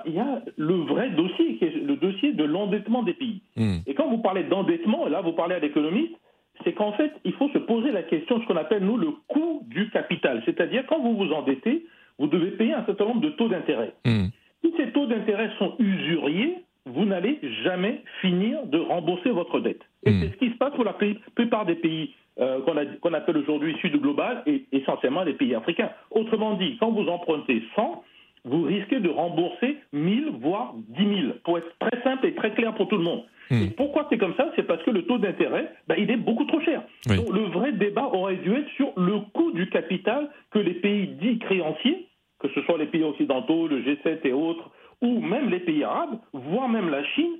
il 0.05 0.13
y 0.13 0.19
a 0.19 0.41
le 0.57 0.73
vrai 0.73 1.09
dossier, 1.11 1.55
qui 1.55 1.63
est 1.63 1.73
le 1.73 1.95
dossier 1.95 2.33
de 2.33 2.43
l'endettement 2.43 3.01
des 3.01 3.13
pays. 3.13 3.41
Mmh. 3.55 3.77
Et 3.87 3.93
quand 3.93 4.09
vous 4.09 4.17
parlez 4.17 4.43
d'endettement, 4.43 5.07
là, 5.07 5.21
vous 5.21 5.31
parlez 5.31 5.55
à 5.55 5.59
l'économiste, 5.59 6.15
c'est 6.63 6.73
qu'en 6.73 6.91
fait, 6.93 7.11
il 7.23 7.33
faut 7.33 7.49
se 7.49 7.57
poser 7.57 7.91
la 7.91 8.03
question, 8.03 8.41
ce 8.41 8.45
qu'on 8.45 8.57
appelle, 8.57 8.83
nous, 8.83 8.97
le 8.97 9.11
coût 9.27 9.63
du 9.67 9.89
capital. 9.89 10.41
C'est-à-dire, 10.45 10.85
quand 10.87 10.99
vous 10.99 11.15
vous 11.15 11.31
endettez, 11.31 11.85
vous 12.19 12.27
devez 12.27 12.51
payer 12.51 12.73
un 12.73 12.85
certain 12.85 13.05
nombre 13.05 13.21
de 13.21 13.29
taux 13.29 13.47
d'intérêt. 13.47 13.93
Hmm. 14.05 14.27
Si 14.63 14.73
ces 14.77 14.91
taux 14.91 15.05
d'intérêt 15.05 15.49
sont 15.59 15.75
usuriers, 15.79 16.55
vous 16.85 17.05
n'allez 17.05 17.39
jamais 17.63 18.01
finir 18.21 18.65
de 18.65 18.79
rembourser 18.79 19.29
votre 19.29 19.59
dette. 19.59 19.81
Et 20.05 20.11
hmm. 20.11 20.21
c'est 20.21 20.31
ce 20.31 20.37
qui 20.37 20.49
se 20.51 20.57
passe 20.57 20.73
pour 20.73 20.83
la 20.83 20.95
plupart 21.35 21.65
des 21.65 21.75
pays 21.75 22.13
euh, 22.39 22.59
qu'on 23.01 23.13
appelle 23.13 23.37
aujourd'hui 23.37 23.75
sud 23.81 23.99
global 23.99 24.43
et 24.45 24.65
essentiellement 24.71 25.23
les 25.23 25.33
pays 25.33 25.55
africains. 25.55 25.89
Autrement 26.11 26.53
dit, 26.53 26.77
quand 26.79 26.91
vous 26.91 27.07
empruntez 27.07 27.63
100, 27.75 28.03
vous 28.45 28.63
risquez 28.63 28.99
de 28.99 29.09
rembourser 29.09 29.77
1000, 29.91 30.33
voire 30.39 30.73
10 30.75 31.21
000, 31.21 31.33
pour 31.43 31.57
être 31.57 31.71
très 31.79 32.01
simple 32.03 32.25
et 32.27 32.35
très 32.35 32.51
clair 32.51 32.73
pour 32.75 32.87
tout 32.87 32.97
le 32.97 33.03
monde. 33.03 33.23
Hmm. 33.49 33.63
Et 33.63 33.67
pourquoi 33.67 34.07
c'est 34.09 34.17
comme 34.17 34.35
ça? 34.35 34.51
C'est 34.55 34.63
parce 34.67 34.81
que 34.83 34.91
le 34.91 35.03
taux 35.03 35.17
d'intérêt, 35.17 35.71
bah, 35.87 35.95
il 35.97 36.09
est 36.11 36.17
beaucoup 36.17 36.45
trop 36.45 36.59
cher. 36.61 36.81
Donc 37.07 37.29
le 37.33 37.43
vrai 37.43 37.71
débat 37.71 38.09
aurait 38.13 38.35
dû 38.37 38.53
être 38.53 38.69
sur 38.75 38.91
le 38.97 39.19
coût 39.33 39.51
du 39.51 39.69
capital 39.69 40.29
que 40.51 40.59
les 40.59 40.73
pays 40.75 41.07
dits 41.07 41.39
créanciers, 41.39 42.07
que 42.39 42.47
ce 42.49 42.61
soit 42.63 42.77
les 42.77 42.85
pays 42.87 43.03
occidentaux, 43.03 43.67
le 43.67 43.81
G7 43.81 44.19
et 44.25 44.33
autres, 44.33 44.69
ou 45.01 45.19
même 45.21 45.49
les 45.49 45.59
pays 45.59 45.83
arabes, 45.83 46.19
voire 46.33 46.67
même 46.69 46.89
la 46.89 47.03
Chine, 47.03 47.37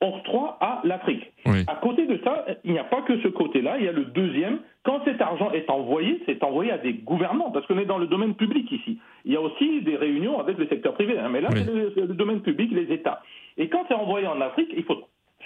octroie 0.00 0.58
à 0.60 0.80
l'Afrique. 0.84 1.32
Oui. 1.46 1.64
À 1.66 1.74
côté 1.76 2.06
de 2.06 2.20
ça, 2.22 2.46
il 2.64 2.70
n'y 2.72 2.78
a 2.78 2.84
pas 2.84 3.02
que 3.02 3.18
ce 3.20 3.26
côté-là, 3.28 3.78
il 3.78 3.84
y 3.84 3.88
a 3.88 3.92
le 3.92 4.04
deuxième. 4.04 4.60
Quand 4.84 5.00
cet 5.04 5.20
argent 5.20 5.50
est 5.50 5.68
envoyé, 5.68 6.22
c'est 6.24 6.42
envoyé 6.44 6.70
à 6.70 6.78
des 6.78 6.92
gouvernements, 6.92 7.50
parce 7.50 7.66
qu'on 7.66 7.78
est 7.78 7.84
dans 7.84 7.98
le 7.98 8.06
domaine 8.06 8.34
public 8.34 8.70
ici. 8.70 8.98
Il 9.24 9.32
y 9.32 9.36
a 9.36 9.40
aussi 9.40 9.82
des 9.82 9.96
réunions 9.96 10.38
avec 10.38 10.56
le 10.56 10.68
secteur 10.68 10.94
privé, 10.94 11.18
hein, 11.18 11.28
mais 11.30 11.40
là, 11.40 11.48
Oui. 11.52 11.62
c'est 11.66 11.72
le, 11.74 11.92
c'est 11.96 12.00
le 12.02 12.14
domaine 12.14 12.40
public, 12.42 12.70
les 12.72 12.94
États. 12.94 13.22
Et 13.56 13.68
quand 13.68 13.84
c'est 13.88 13.94
envoyé 13.94 14.28
en 14.28 14.40
Afrique, 14.40 14.70
il 14.76 14.84
faut 14.84 14.97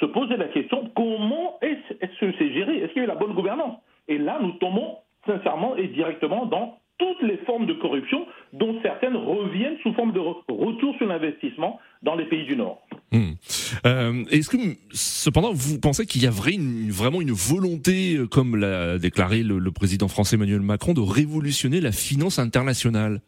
se 0.03 0.07
poser 0.07 0.37
la 0.37 0.49
question 0.49 0.91
comment 0.97 1.59
est-ce 1.63 2.21
que 2.21 2.33
c'est 2.39 2.53
géré? 2.53 2.79
Est-ce 2.79 2.93
qu'il 2.93 2.99
y 2.99 3.05
a 3.05 3.05
eu 3.05 3.09
la 3.09 3.15
bonne 3.15 3.35
gouvernance? 3.35 3.77
Et 4.09 4.19
là, 4.19 4.39
nous 4.43 4.53
tombons 4.53 4.97
sincèrement 5.27 5.77
et 5.77 5.87
directement 5.89 6.45
dans 6.47 6.79
toutes 6.99 7.23
les 7.23 7.39
formes 7.39 7.67
de 7.67 7.73
corruption, 7.73 8.27
dont 8.53 8.77
certaines 8.83 9.17
reviennent 9.17 9.77
sous 9.83 9.93
forme 9.95 10.13
de 10.13 10.21
re- 10.21 10.37
retour 10.49 10.95
sur 10.99 11.07
l'investissement 11.07 11.81
dans 12.03 12.15
les 12.15 12.27
pays 12.27 12.45
du 12.45 12.55
Nord. 12.57 12.81
Hmm. 13.11 13.33
Euh, 13.87 14.23
Est-ce 14.31 14.49
que, 14.51 14.57
cependant, 14.93 15.53
vous 15.53 15.81
pensez 15.81 16.07
qu'il 16.07 16.23
y 16.23 16.27
a 16.27 16.31
vrai 16.31 16.53
une- 16.53 16.91
vraiment 16.91 17.21
une 17.21 17.33
volonté, 17.33 18.17
euh, 18.17 18.27
comme 18.29 18.57
l'a 18.57 18.99
déclaré 18.99 19.43
le, 19.43 19.59
le 19.59 19.71
président 19.73 20.07
français 20.09 20.37
Emmanuel 20.37 20.61
Macron, 20.61 20.93
de 20.95 21.01
révolutionner 21.01 21.81
la 21.81 21.91
finance 21.93 22.39
internationale? 22.39 23.21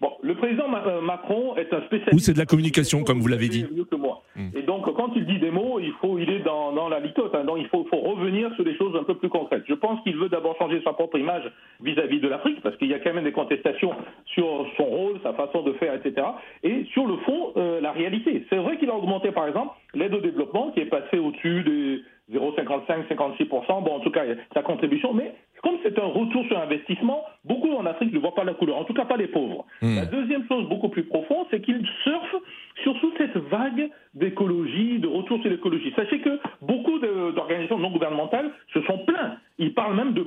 Bon, 0.00 0.10
le 0.22 0.34
président 0.36 0.68
Ma- 0.68 0.86
euh, 0.86 1.00
Macron 1.02 1.54
est 1.56 1.72
un 1.74 1.80
spécialiste. 1.86 2.14
Ou 2.14 2.18
c'est 2.18 2.32
de 2.32 2.38
la 2.38 2.46
communication, 2.46 3.04
comme 3.04 3.20
vous 3.20 3.28
l'avez 3.28 3.48
dit 3.48 3.66
Mieux 3.74 3.84
que 3.84 3.96
moi. 3.96 4.22
Mm. 4.36 4.48
Et 4.56 4.62
donc, 4.62 4.86
il 5.16 5.26
dit 5.26 5.38
des 5.38 5.50
mots, 5.50 5.78
il 5.80 5.92
faut, 6.00 6.18
il 6.18 6.30
est 6.30 6.40
dans, 6.40 6.72
dans 6.72 6.88
la 6.88 7.00
litote. 7.00 7.34
hein. 7.34 7.44
donc, 7.44 7.58
il 7.60 7.68
faut, 7.68 7.84
faut 7.90 8.00
revenir 8.00 8.52
sur 8.54 8.64
des 8.64 8.74
choses 8.76 8.94
un 8.96 9.04
peu 9.04 9.14
plus 9.14 9.28
concrètes. 9.28 9.64
Je 9.68 9.74
pense 9.74 10.00
qu'il 10.02 10.16
veut 10.16 10.28
d'abord 10.28 10.56
changer 10.58 10.80
sa 10.82 10.92
propre 10.92 11.18
image 11.18 11.50
vis-à-vis 11.80 12.20
de 12.20 12.28
l'Afrique, 12.28 12.60
parce 12.62 12.76
qu'il 12.76 12.88
y 12.88 12.94
a 12.94 12.98
quand 12.98 13.14
même 13.14 13.24
des 13.24 13.32
contestations 13.32 13.92
sur 14.26 14.66
son 14.76 14.84
rôle, 14.84 15.20
sa 15.22 15.32
façon 15.32 15.62
de 15.62 15.72
faire, 15.74 15.94
etc. 15.94 16.26
Et 16.62 16.84
sur 16.92 17.06
le 17.06 17.16
fond, 17.18 17.52
euh, 17.56 17.80
la 17.80 17.92
réalité. 17.92 18.44
C'est 18.50 18.56
vrai 18.56 18.78
qu'il 18.78 18.90
a 18.90 18.94
augmenté, 18.94 19.30
par 19.32 19.46
exemple, 19.46 19.74
l'aide 19.94 20.14
au 20.14 20.20
développement, 20.20 20.70
qui 20.72 20.80
est 20.80 20.86
passée 20.86 21.18
au-dessus 21.18 21.62
des 21.62 22.02
0,55-56%. 22.38 23.82
Bon, 23.82 23.96
en 23.96 24.00
tout 24.00 24.10
cas, 24.10 24.22
sa 24.54 24.62
contribution. 24.62 25.12
Mais 25.12 25.34
comme 25.62 25.76
c'est 25.82 25.98
un 25.98 26.06
retour 26.06 26.44
sur 26.46 26.58
investissement, 26.58 27.24
beaucoup 27.44 27.70
en 27.72 27.86
Afrique 27.86 28.12
ne 28.12 28.18
voient 28.18 28.34
pas 28.34 28.44
la 28.44 28.54
couleur. 28.54 28.76
En 28.78 28.84
tout 28.84 28.94
cas, 28.94 29.04
pas 29.04 29.16
les 29.16 29.28
pauvres. 29.28 29.64
Hmm. 29.80 29.96
La 29.96 30.06
deuxième 30.06 30.44
chose 30.48 30.68
beaucoup 30.68 30.88
plus 30.88 31.04
profonde, 31.04 31.46
c'est 31.50 31.60
qu'il 31.62 31.80
surfe 32.02 32.34
sur 32.82 32.98
toute 33.00 33.16
cette 33.16 33.36
vague 33.36 33.88
d'écologie, 34.14 34.98
de 34.98 35.06
retour 35.06 35.40
sur 35.40 35.50
l'écologie. 35.50 35.92
Sachez 35.94 36.18
que 36.20 36.38
beaucoup 36.62 36.98
d'organisations 36.98 37.78
non 37.78 37.90
gouvernementales 37.90 38.50
se 38.74 38.80
sont 38.82 38.98
plaints. 39.06 39.36
Ils 39.58 39.72
parlent 39.74 39.96
même 39.96 40.14
de 40.14 40.24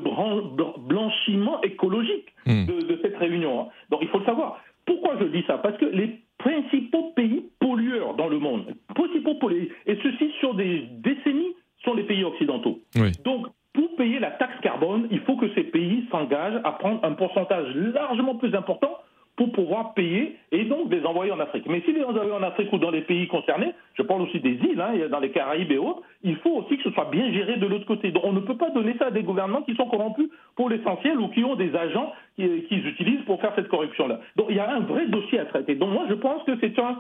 blanchiment 0.88 1.62
écologique 1.62 2.26
Hmm. 2.48 2.66
de, 2.68 2.82
de 2.86 3.00
cette 3.02 3.18
réunion. 3.18 3.62
hein. 3.62 3.66
Donc 3.90 4.00
il 4.04 4.08
faut 4.10 4.20
le 4.20 4.26
savoir. 4.26 4.62
Pourquoi 4.86 5.18
je 5.20 5.26
dis 5.26 5.44
ça? 5.48 5.58
Parce 5.58 5.76
que 5.78 5.86
les 5.86 6.20
principaux 6.38 7.12
pays 7.16 7.44
pollueurs 7.60 8.14
dans 8.14 8.28
le 8.28 8.38
monde, 8.38 8.76
principaux 8.94 9.34
pollueurs, 9.36 9.68
et 9.88 9.98
ceci 10.04 10.32
sur 10.40 10.54
des 10.54 10.84
décennies, 11.00 11.56
sont 11.84 11.96
les 11.96 12.04
pays 12.04 12.24
occidentaux. 12.24 12.80
Oui. 12.96 13.12
Donc, 13.24 13.48
pour 13.74 13.96
payer 13.96 14.20
la 14.20 14.30
taxe 14.32 14.60
carbone, 14.62 15.08
que 15.48 15.54
ces 15.56 15.64
pays 15.64 16.06
s'engagent 16.12 16.60
à 16.64 16.72
prendre 16.74 17.04
un 17.04 17.12
pourcentage 17.14 17.74
largement 17.76 18.36
plus 18.36 18.54
important 18.56 18.98
pour 19.38 19.52
pouvoir 19.52 19.94
payer 19.96 20.38
et 20.54 20.64
donc 20.64 20.90
les 20.90 21.06
envoyer 21.06 21.32
en 21.34 21.40
Afrique. 21.42 21.66
Mais 21.68 21.82
si 21.82 21.92
les 21.92 22.04
envoyer 22.04 22.32
en 22.32 22.42
Afrique 22.42 22.72
ou 22.72 22.78
dans 22.78 22.90
les 22.90 23.02
pays 23.02 23.28
concernés, 23.28 23.74
je 23.96 24.02
parle 24.02 24.22
aussi 24.22 24.40
des 24.40 24.52
îles, 24.52 24.80
hein, 24.80 24.94
dans 25.12 25.20
les 25.20 25.32
Caraïbes 25.32 25.72
et 25.74 25.78
autres, 25.78 26.02
il 26.24 26.38
faut 26.38 26.52
aussi 26.52 26.78
que 26.78 26.84
ce 26.84 26.92
soit 26.92 27.10
bien 27.12 27.30
géré 27.34 27.58
de 27.58 27.66
l'autre 27.68 27.86
côté. 27.86 28.12
Donc 28.12 28.24
on 28.26 28.32
ne 28.32 28.40
peut 28.40 28.56
pas 28.56 28.70
donner 28.70 28.96
ça 28.98 29.08
à 29.08 29.12
des 29.12 29.24
gouvernements 29.24 29.64
qui 29.64 29.76
sont 29.76 29.88
corrompus 29.88 30.30
pour 30.56 30.70
l'essentiel 30.70 31.20
ou 31.20 31.28
qui 31.28 31.44
ont 31.44 31.56
des 31.56 31.76
agents 31.76 32.14
qui- 32.38 32.64
qu'ils 32.64 32.88
utilisent 32.88 33.26
pour 33.26 33.42
faire 33.42 33.52
cette 33.56 33.68
corruption-là. 33.68 34.22
Donc 34.38 34.48
il 34.50 34.56
y 34.56 34.60
a 34.60 34.72
un 34.74 34.80
vrai 34.82 35.06
dossier 35.08 35.40
à 35.40 35.46
traiter. 35.46 35.76
Donc 35.76 35.92
moi 35.92 36.06
je 36.08 36.14
pense 36.14 36.42
que 36.44 36.58
c'est 36.62 36.80
un... 36.80 36.98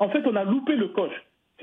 en 0.00 0.08
fait, 0.10 0.22
on 0.26 0.36
a 0.36 0.44
loupé 0.44 0.76
le 0.76 0.88
coche. 0.88 1.22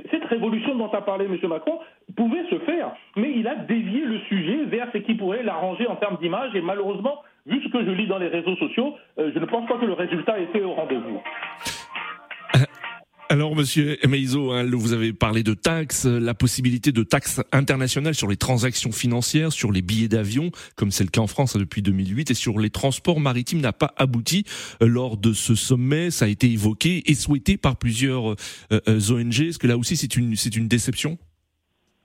Cette 0.09 0.25
révolution 0.25 0.73
dont 0.73 0.87
a 0.91 1.01
parlé 1.01 1.25
M. 1.25 1.37
Macron 1.47 1.77
pouvait 2.15 2.45
se 2.49 2.59
faire, 2.59 2.91
mais 3.15 3.33
il 3.35 3.47
a 3.47 3.55
dévié 3.55 4.05
le 4.05 4.19
sujet 4.29 4.65
vers 4.65 4.87
ce 4.93 4.97
qui 4.99 5.15
pourrait 5.15 5.43
l'arranger 5.43 5.87
en 5.87 5.95
termes 5.95 6.17
d'image. 6.21 6.55
Et 6.55 6.61
malheureusement, 6.61 7.21
vu 7.45 7.61
ce 7.63 7.69
que 7.69 7.83
je 7.83 7.91
lis 7.91 8.07
dans 8.07 8.19
les 8.19 8.27
réseaux 8.27 8.55
sociaux, 8.55 8.95
euh, 9.19 9.31
je 9.33 9.39
ne 9.39 9.45
pense 9.45 9.67
pas 9.67 9.77
que 9.77 9.85
le 9.85 9.93
résultat 9.93 10.39
était 10.39 10.61
au 10.61 10.73
rendez-vous. 10.73 11.21
Alors, 13.33 13.55
monsieur 13.55 13.97
Meizo, 14.07 14.51
hein, 14.51 14.63
vous 14.71 14.93
avez 14.93 15.11
parlé 15.11 15.41
de 15.41 15.55
taxes, 15.55 16.05
euh, 16.05 16.19
la 16.19 16.35
possibilité 16.35 16.91
de 16.91 17.01
taxes 17.01 17.41
internationales 17.51 18.13
sur 18.13 18.27
les 18.27 18.37
transactions 18.37 18.91
financières, 18.91 19.51
sur 19.51 19.71
les 19.71 19.81
billets 19.81 20.07
d'avion, 20.07 20.51
comme 20.75 20.91
c'est 20.91 21.03
le 21.03 21.09
cas 21.09 21.21
en 21.21 21.25
France 21.25 21.55
hein, 21.55 21.59
depuis 21.59 21.81
2008, 21.81 22.29
et 22.29 22.33
sur 22.35 22.59
les 22.59 22.69
transports 22.69 23.19
maritimes 23.19 23.59
n'a 23.59 23.73
pas 23.73 23.91
abouti 23.97 24.43
euh, 24.83 24.87
lors 24.87 25.17
de 25.17 25.33
ce 25.33 25.55
sommet. 25.55 26.11
Ça 26.11 26.25
a 26.25 26.27
été 26.27 26.51
évoqué 26.51 27.01
et 27.09 27.15
souhaité 27.15 27.57
par 27.57 27.75
plusieurs 27.75 28.33
euh, 28.33 28.35
euh, 28.71 28.99
ONG. 29.09 29.41
Est-ce 29.41 29.57
que 29.57 29.65
là 29.65 29.79
aussi 29.79 29.97
c'est 29.97 30.15
une 30.15 30.67
déception? 30.67 31.17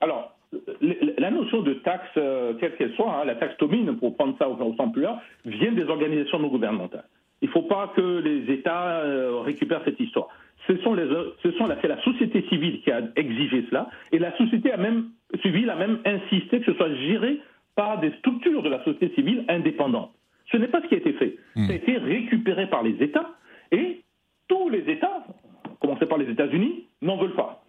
Alors, 0.00 0.32
la 0.80 1.30
notion 1.30 1.62
de 1.62 1.74
taxe, 1.74 2.08
euh, 2.16 2.54
quelle 2.58 2.74
qu'elle 2.76 2.94
soit, 2.94 3.12
hein, 3.12 3.24
la 3.24 3.34
taxe 3.34 3.56
Tobin, 3.58 3.92
pour 3.98 4.16
prendre 4.16 4.36
ça 4.38 4.48
au, 4.48 4.74
sens 4.76 4.92
plus 4.92 5.02
large, 5.02 5.20
vient 5.44 5.72
des 5.72 5.84
organisations 5.84 6.38
non 6.38 6.48
gouvernementales. 6.48 7.04
Il 7.42 7.48
ne 7.48 7.52
faut 7.52 7.62
pas 7.62 7.92
que 7.94 8.18
les 8.20 8.52
États 8.52 9.00
euh, 9.00 9.40
récupèrent 9.40 9.82
cette 9.84 10.00
histoire. 10.00 10.28
Ce 10.66 10.76
sont 10.78 10.94
les, 10.94 11.06
ce 11.42 11.50
sont 11.52 11.66
la, 11.66 11.80
c'est 11.80 11.88
la 11.88 12.02
société 12.02 12.44
civile 12.48 12.80
qui 12.82 12.90
a 12.90 13.02
exigé 13.16 13.64
cela, 13.68 13.88
et 14.12 14.18
la 14.18 14.36
société 14.36 14.72
a 14.72 14.76
même, 14.76 15.10
civile 15.42 15.70
a 15.70 15.76
même 15.76 15.98
insisté 16.04 16.60
que 16.60 16.66
ce 16.66 16.74
soit 16.74 16.92
géré 16.94 17.40
par 17.74 18.00
des 18.00 18.10
structures 18.18 18.62
de 18.62 18.68
la 18.68 18.82
société 18.84 19.14
civile 19.14 19.44
indépendantes. 19.48 20.12
Ce 20.50 20.56
n'est 20.56 20.68
pas 20.68 20.80
ce 20.82 20.88
qui 20.88 20.94
a 20.94 20.98
été 20.98 21.12
fait. 21.12 21.36
Ça 21.54 21.72
a 21.72 21.76
été 21.76 21.96
récupéré 21.98 22.66
par 22.68 22.82
les 22.82 23.02
États, 23.02 23.30
et 23.70 24.02
tous 24.48 24.68
les 24.68 24.90
États, 24.90 25.24
à 25.64 25.70
commencer 25.80 26.06
par 26.06 26.18
les 26.18 26.30
États-Unis, 26.30 26.86
n'en 27.02 27.18
veulent 27.18 27.36
pas. 27.36 27.62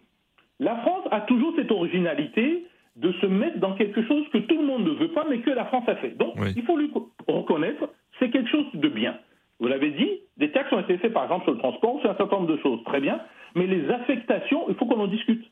La 0.59 0.75
France 0.77 1.05
a 1.11 1.21
toujours 1.21 1.53
cette 1.55 1.71
originalité 1.71 2.65
de 2.97 3.11
se 3.13 3.25
mettre 3.25 3.59
dans 3.59 3.75
quelque 3.75 4.03
chose 4.05 4.27
que 4.33 4.39
tout 4.39 4.57
le 4.57 4.65
monde 4.65 4.83
ne 4.83 4.91
veut 4.91 5.11
pas, 5.13 5.25
mais 5.29 5.39
que 5.39 5.51
la 5.51 5.65
France 5.65 5.87
a 5.87 5.95
fait. 5.95 6.17
Donc, 6.17 6.33
Oui. 6.37 6.53
il 6.55 6.63
faut 6.63 6.77
lui 6.77 6.91
reconnaître, 7.27 7.89
c'est 8.19 8.29
quelque 8.29 8.49
chose 8.49 8.65
de 8.73 8.89
bien. 8.89 9.15
Vous 9.59 9.67
l'avez 9.67 9.91
dit, 9.91 10.09
des 10.37 10.51
taxes 10.51 10.71
ont 10.73 10.79
été 10.79 10.97
faites, 10.97 11.13
par 11.13 11.23
exemple, 11.23 11.43
sur 11.45 11.53
le 11.53 11.59
transport, 11.59 11.99
sur 12.01 12.09
un 12.09 12.15
certain 12.15 12.37
nombre 12.37 12.51
de 12.51 12.57
choses, 12.57 12.83
très 12.85 12.99
bien, 12.99 13.19
mais 13.55 13.67
les 13.67 13.89
affectations, 13.89 14.65
il 14.69 14.75
faut 14.75 14.85
qu'on 14.85 14.99
en 14.99 15.07
discute. 15.07 15.45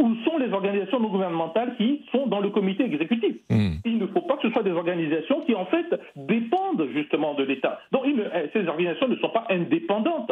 Où 0.00 0.14
sont 0.24 0.38
les 0.38 0.52
organisations 0.52 1.00
non 1.00 1.08
gouvernementales 1.08 1.74
qui 1.76 2.04
sont 2.12 2.28
dans 2.28 2.38
le 2.40 2.50
comité 2.50 2.84
exécutif? 2.84 3.34
Hmm. 3.50 3.78
Il 3.84 3.98
ne 3.98 4.06
faut 4.06 4.20
pas 4.20 4.36
que 4.36 4.42
ce 4.46 4.52
soit 4.52 4.62
des 4.62 4.70
organisations 4.70 5.40
qui, 5.40 5.54
en 5.56 5.66
fait, 5.66 5.86
dépendent 6.14 6.86
justement 6.94 7.34
de 7.34 7.42
l'État. 7.42 7.80
Donc, 7.90 8.04
eh, 8.06 8.48
ces 8.52 8.66
organisations 8.68 9.08
ne 9.08 9.16
sont 9.16 9.30
pas 9.30 9.46
indépendantes, 9.50 10.30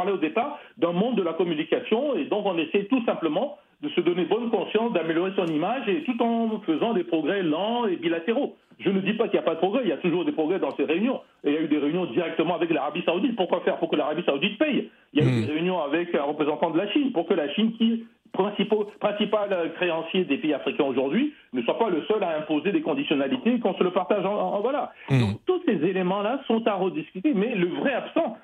parlais 0.00 0.12
au 0.12 0.22
départ 0.28 0.58
d'un 0.78 0.92
monde 0.92 1.16
de 1.16 1.22
la 1.22 1.34
communication, 1.34 2.14
et 2.16 2.24
donc 2.24 2.46
on 2.46 2.56
essaie 2.58 2.84
tout 2.92 3.02
simplement 3.04 3.58
de 3.82 3.88
se 3.96 4.00
donner 4.02 4.24
bonne 4.24 4.50
conscience, 4.50 4.92
d'améliorer 4.92 5.32
son 5.36 5.46
image, 5.46 5.88
et 5.88 6.02
tout 6.04 6.20
en 6.22 6.60
faisant 6.66 6.92
des 6.92 7.04
progrès 7.04 7.42
lents 7.42 7.86
et 7.86 7.96
bilatéraux. 7.96 8.56
Je 8.78 8.90
ne 8.90 9.00
dis 9.00 9.14
pas 9.14 9.24
qu'il 9.28 9.38
n'y 9.38 9.44
a 9.46 9.48
pas 9.50 9.54
de 9.58 9.60
progrès, 9.66 9.82
il 9.84 9.88
y 9.88 9.92
a 9.92 9.96
toujours 10.06 10.24
des 10.24 10.32
progrès 10.32 10.58
dans 10.58 10.74
ces 10.76 10.84
réunions. 10.84 11.20
Et 11.44 11.48
il 11.50 11.54
y 11.54 11.58
a 11.58 11.60
eu 11.62 11.68
des 11.68 11.78
réunions 11.78 12.06
directement 12.06 12.54
avec 12.56 12.70
l'Arabie 12.70 13.02
Saoudite. 13.04 13.36
Pourquoi 13.36 13.60
faire 13.60 13.76
Pour 13.78 13.90
que 13.90 13.96
l'Arabie 13.96 14.22
Saoudite 14.24 14.58
paye? 14.58 14.90
Il 15.12 15.22
y 15.22 15.26
a 15.26 15.28
eu 15.30 15.32
Mm. 15.42 15.46
des 15.46 15.52
réunions 15.52 15.80
avec 15.82 16.14
un 16.14 16.22
représentant 16.32 16.70
de 16.70 16.78
la 16.78 16.88
Chine, 16.92 17.12
pour 17.12 17.26
que 17.26 17.34
la 17.34 17.48
Chine, 17.54 17.72
qui 17.76 17.86
est 17.92 18.00
principal, 18.32 18.78
principal 19.00 19.48
créancier 19.76 20.24
des 20.24 20.38
pays 20.38 20.54
africains 20.54 20.84
aujourd'hui, 20.84 21.32
ne 21.52 21.62
soit 21.62 21.78
pas 21.78 21.90
le 21.90 22.02
seul 22.08 22.22
à 22.22 22.36
imposer 22.38 22.72
des 22.72 22.80
conditionnalités 22.82 23.58
qu'on 23.60 23.74
se 23.74 23.82
le 23.84 23.90
partage 23.90 24.24
en, 24.24 24.34
en- 24.56 24.60
voilà. 24.60 24.92
Mm. 25.10 25.20
Donc 25.20 25.30
tous 25.46 25.60
ces 25.66 25.78
éléments-là 25.92 26.40
sont 26.46 26.66
à 26.66 26.74
rediscuter, 26.74 27.32
mais 27.34 27.54
le 27.54 27.66
vrai 27.80 27.92
absent, 27.94 28.36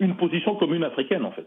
une 0.00 0.16
position 0.16 0.56
commune 0.56 0.84
africaine 0.84 1.24
en 1.24 1.32
fait. 1.32 1.46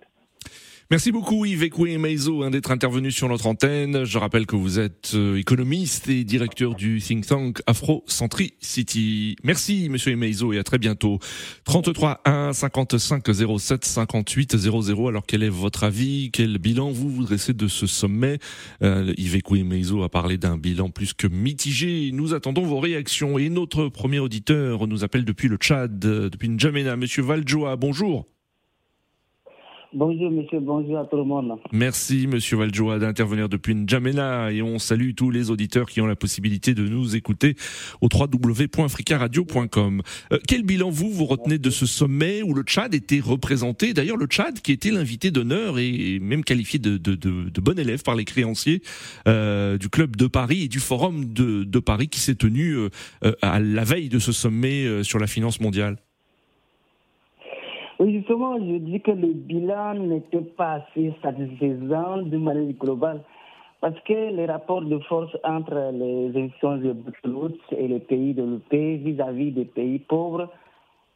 Merci 0.91 1.11
beaucoup 1.11 1.45
Yves 1.45 1.65
Ekwe 1.65 1.99
Meizo 1.99 2.41
hein, 2.41 2.49
d'être 2.49 2.71
intervenu 2.71 3.11
sur 3.11 3.29
notre 3.29 3.45
antenne. 3.45 4.05
Je 4.05 4.17
rappelle 4.17 4.47
que 4.47 4.55
vous 4.55 4.79
êtes 4.79 5.11
euh, 5.13 5.37
économiste 5.37 6.09
et 6.09 6.23
directeur 6.23 6.73
du 6.73 6.99
think 6.99 7.27
tank 7.27 7.61
Afro 7.67 8.03
Centricity. 8.07 9.35
Merci 9.43 9.87
Monsieur 9.91 10.15
Meizo 10.15 10.51
et 10.51 10.57
à 10.57 10.63
très 10.63 10.79
bientôt. 10.79 11.19
33 11.65 12.21
1 12.25 12.53
55 12.53 13.23
07 13.59 13.85
58 13.85 14.57
00. 14.57 15.07
Alors 15.07 15.27
quel 15.27 15.43
est 15.43 15.49
votre 15.49 15.83
avis? 15.83 16.31
Quel 16.33 16.57
bilan 16.57 16.89
vous 16.89 17.11
vous 17.11 17.25
dressez 17.25 17.53
de 17.53 17.67
ce 17.67 17.85
sommet? 17.85 18.39
Euh, 18.81 19.13
Yves 19.15 19.35
Ekwe 19.35 19.63
Meizo 19.63 20.01
a 20.01 20.09
parlé 20.09 20.39
d'un 20.39 20.57
bilan 20.57 20.89
plus 20.89 21.13
que 21.13 21.27
mitigé. 21.27 22.09
Nous 22.13 22.33
attendons 22.33 22.63
vos 22.63 22.79
réactions 22.79 23.37
et 23.37 23.49
notre 23.49 23.89
premier 23.89 24.17
auditeur 24.17 24.87
nous 24.87 25.03
appelle 25.03 25.23
depuis 25.23 25.49
le 25.49 25.57
Tchad, 25.57 26.03
euh, 26.03 26.31
depuis 26.31 26.49
N'Djamena. 26.49 26.95
Monsieur 26.95 27.21
Valjoa, 27.21 27.75
bonjour. 27.75 28.25
Bonjour 29.91 30.29
monsieur, 30.29 30.59
bonjour 30.59 30.99
à 30.99 31.05
tout 31.05 31.17
le 31.17 31.23
monde. 31.23 31.53
Merci 31.71 32.27
Monsieur 32.27 32.57
Valjoa 32.57 32.99
d'intervenir 32.99 33.49
depuis 33.49 33.73
N'Djamena 33.73 34.51
et 34.51 34.61
on 34.61 34.77
salue 34.77 35.11
tous 35.15 35.31
les 35.31 35.49
auditeurs 35.49 35.87
qui 35.89 35.99
ont 35.99 36.05
la 36.05 36.15
possibilité 36.15 36.75
de 36.75 36.87
nous 36.87 37.15
écouter 37.15 37.55
au 37.99 38.07
www.africaradio.com. 38.13 40.01
Euh, 40.31 40.37
quel 40.47 40.61
bilan 40.61 40.91
vous 40.91 41.09
vous 41.09 41.25
retenez 41.25 41.57
de 41.57 41.71
ce 41.71 41.87
sommet 41.87 42.43
où 42.43 42.53
le 42.53 42.61
Tchad 42.61 42.93
était 42.93 43.19
représenté? 43.19 43.93
D'ailleurs 43.93 44.17
le 44.17 44.27
Tchad 44.27 44.61
qui 44.61 44.73
était 44.73 44.91
l'invité 44.91 45.31
d'honneur 45.31 45.79
et 45.79 46.19
même 46.19 46.43
qualifié 46.43 46.77
de, 46.77 46.99
bon 47.59 47.79
élève 47.79 48.03
par 48.03 48.15
les 48.15 48.25
créanciers 48.25 48.83
euh, 49.27 49.79
du 49.79 49.89
club 49.89 50.15
de 50.15 50.27
Paris 50.27 50.65
et 50.65 50.67
du 50.67 50.79
forum 50.79 51.25
de, 51.33 51.79
Paris 51.79 52.09
qui 52.09 52.19
s'est 52.19 52.35
tenu 52.35 52.73
euh, 52.73 52.89
euh, 53.23 53.31
à 53.41 53.59
la 53.59 53.83
veille 53.83 54.09
de 54.09 54.19
ce 54.19 54.31
sommet 54.31 55.03
sur 55.03 55.17
la 55.17 55.27
finance 55.27 55.59
mondiale. 55.59 55.97
Oui, 57.99 58.13
justement, 58.13 58.57
je 58.57 58.77
dis 58.77 59.01
que 59.01 59.11
le 59.11 59.33
bilan 59.33 59.95
n'était 59.95 60.41
pas 60.41 60.81
assez 60.81 61.13
satisfaisant 61.21 62.21
de 62.21 62.37
manière 62.37 62.73
globale. 62.73 63.21
Parce 63.81 63.99
que 64.01 64.35
les 64.35 64.45
rapports 64.45 64.81
de 64.81 64.99
force 64.99 65.35
entre 65.43 65.91
les 65.93 66.27
institutions 66.35 66.77
de 66.77 66.95
et 67.77 67.87
les 67.87 67.99
pays 67.99 68.33
développés 68.33 68.97
vis-à-vis 68.97 69.51
des 69.51 69.65
pays 69.65 69.99
pauvres 69.99 70.49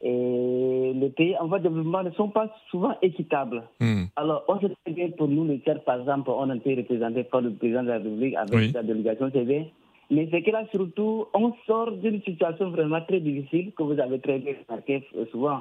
et 0.00 0.92
les 0.94 1.10
pays 1.10 1.36
en 1.38 1.46
voie 1.46 1.58
de 1.58 1.68
développement 1.68 2.02
ne 2.02 2.10
sont 2.10 2.28
pas 2.28 2.54
souvent 2.70 2.94
équitables. 3.00 3.62
Hmm. 3.80 4.04
Alors, 4.16 4.44
on 4.48 4.60
sait 4.60 4.74
très 4.84 4.94
bien 4.94 5.10
pour 5.16 5.28
nous, 5.28 5.44
le 5.44 5.58
Tchad, 5.58 5.82
par 5.84 6.00
exemple, 6.00 6.30
on 6.30 6.50
a 6.50 6.56
été 6.56 6.74
représenté 6.74 7.24
par 7.24 7.40
le 7.40 7.52
président 7.52 7.82
de 7.82 7.88
la 7.88 7.94
République 7.94 8.34
avec 8.36 8.72
sa 8.72 8.82
délégation 8.82 9.30
CV. 9.30 9.70
Mais 10.10 10.28
c'est 10.30 10.42
que 10.42 10.50
là, 10.50 10.64
surtout, 10.70 11.26
on 11.32 11.54
sort 11.66 11.92
d'une 11.92 12.20
situation 12.22 12.70
vraiment 12.70 13.00
très 13.00 13.20
difficile 13.20 13.72
que 13.72 13.82
vous 13.82 13.98
avez 13.98 14.18
très 14.20 14.38
bien 14.38 14.54
remarqué 14.68 15.02
souvent. 15.30 15.60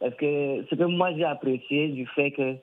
Parce 0.00 0.14
que 0.14 0.64
ce 0.70 0.74
que 0.74 0.84
moi 0.84 1.12
j'ai 1.16 1.24
apprécié 1.24 1.88
du 1.88 2.06
fait 2.06 2.30
que 2.30 2.54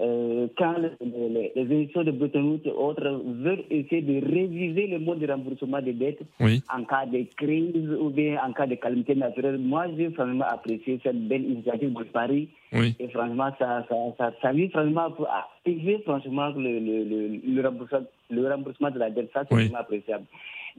euh, 0.00 0.48
quand 0.58 0.74
les, 1.00 1.52
émissions 1.54 2.02
de 2.02 2.10
Bretton 2.10 2.42
Woods 2.42 2.62
et 2.64 2.72
autres 2.72 3.22
veulent 3.42 3.62
essayer 3.70 4.02
de 4.02 4.26
réviser 4.26 4.88
le 4.88 4.98
mode 4.98 5.20
de 5.20 5.30
remboursement 5.30 5.80
des 5.80 5.92
dettes 5.92 6.22
en 6.40 6.82
cas 6.82 7.06
de 7.06 7.24
crise 7.36 7.90
ou 8.00 8.10
bien 8.10 8.40
en 8.44 8.52
cas 8.52 8.66
de 8.66 8.74
calamité 8.74 9.14
naturelle, 9.14 9.58
moi 9.58 9.86
j'ai 9.96 10.08
vraiment 10.08 10.46
apprécié 10.46 10.98
cette 11.04 11.28
belle 11.28 11.44
initiative 11.44 11.92
de 11.92 12.04
Paris. 12.04 12.48
Et 12.72 13.08
franchement, 13.08 13.50
ça, 13.56 13.86
ça, 13.88 13.94
ça, 14.18 14.32
ça 14.42 14.50
franchement 14.72 15.12
pour 15.12 15.28
activer 15.30 16.00
franchement 16.04 16.48
le, 16.56 16.80
le, 16.80 17.62
remboursement, 17.62 18.00
le 18.30 18.48
remboursement 18.50 18.90
de 18.90 18.98
la 18.98 19.10
dette. 19.10 19.30
Ça, 19.32 19.44
c'est 19.48 19.54
vraiment 19.54 19.78
appréciable. 19.78 20.24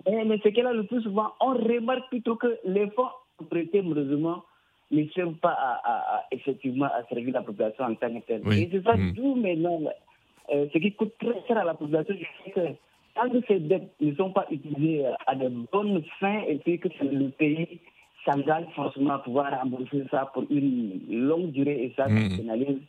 Mais, 0.05 0.25
mais 0.25 0.39
ce 0.43 0.49
qu'elle 0.49 0.67
a 0.67 0.73
le 0.73 0.83
plus 0.83 1.01
souvent, 1.03 1.31
on 1.39 1.53
remarque 1.53 2.09
plutôt 2.09 2.35
que 2.35 2.57
les 2.65 2.89
fonds 2.89 3.07
prêtés, 3.49 3.81
malheureusement, 3.81 4.43
ne 4.91 5.05
servent 5.09 5.35
pas 5.35 5.55
à, 5.83 6.23
effectivement 6.31 6.85
à 6.85 7.03
servir 7.09 7.33
la 7.33 7.41
population 7.41 7.85
en 7.85 7.95
tant 7.95 8.13
que 8.13 8.25
telle. 8.25 8.41
Et 8.53 8.69
c'est 8.71 8.83
ça, 8.83 8.95
mm. 8.95 9.11
d'où 9.13 9.35
maintenant, 9.35 9.81
euh, 10.53 10.67
ce 10.71 10.77
qui 10.77 10.91
coûte 10.93 11.13
très 11.19 11.41
cher 11.47 11.57
à 11.57 11.63
la 11.63 11.73
population, 11.73 12.15
c'est 12.45 12.51
que 12.51 12.67
tant 13.15 13.29
que 13.29 13.45
ces 13.47 13.59
dettes 13.59 13.93
ne 13.99 14.13
sont 14.15 14.31
pas 14.31 14.45
utilisées 14.51 15.05
à 15.25 15.35
de 15.35 15.49
bonnes 15.71 16.03
fins 16.19 16.43
et 16.47 16.57
puis 16.57 16.79
que 16.79 16.89
le 17.01 17.29
pays 17.29 17.79
s'engage 18.25 18.65
forcément 18.75 19.13
à 19.13 19.19
pouvoir 19.19 19.59
rembourser 19.61 20.03
ça 20.11 20.29
pour 20.33 20.45
une 20.49 21.01
longue 21.09 21.51
durée 21.51 21.85
et 21.85 21.93
ça, 21.95 22.07
mm. 22.07 22.37
pénalise. 22.37 22.79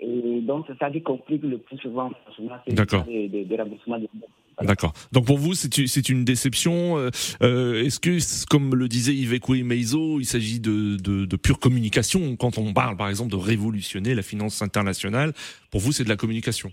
Et 0.00 0.40
donc, 0.40 0.64
c'est 0.66 0.78
ça 0.78 0.90
qui 0.90 1.02
complique 1.02 1.42
le 1.42 1.58
plus 1.58 1.76
souvent, 1.78 2.10
forcément, 2.24 2.56
c'est 2.66 2.78
le 2.78 3.44
de, 3.44 3.56
remboursement 3.56 3.98
des 3.98 4.08
dettes. 4.14 4.30
D'accord. 4.62 4.92
Donc 5.12 5.26
pour 5.26 5.38
vous, 5.38 5.54
c'est 5.54 6.08
une 6.08 6.24
déception. 6.24 6.98
Euh, 6.98 7.10
euh, 7.42 7.84
est-ce 7.84 7.98
que, 7.98 8.18
comme 8.48 8.74
le 8.74 8.88
disait 8.88 9.14
Yves 9.14 9.40
Meizo, 9.64 10.20
il 10.20 10.26
s'agit 10.26 10.60
de, 10.60 10.96
de, 10.96 11.24
de, 11.24 11.36
pure 11.36 11.58
communication 11.58 12.36
quand 12.36 12.58
on 12.58 12.72
parle, 12.72 12.96
par 12.96 13.08
exemple, 13.08 13.30
de 13.30 13.36
révolutionner 13.36 14.14
la 14.14 14.22
finance 14.22 14.62
internationale? 14.62 15.32
Pour 15.70 15.80
vous, 15.80 15.92
c'est 15.92 16.04
de 16.04 16.08
la 16.08 16.16
communication 16.16 16.70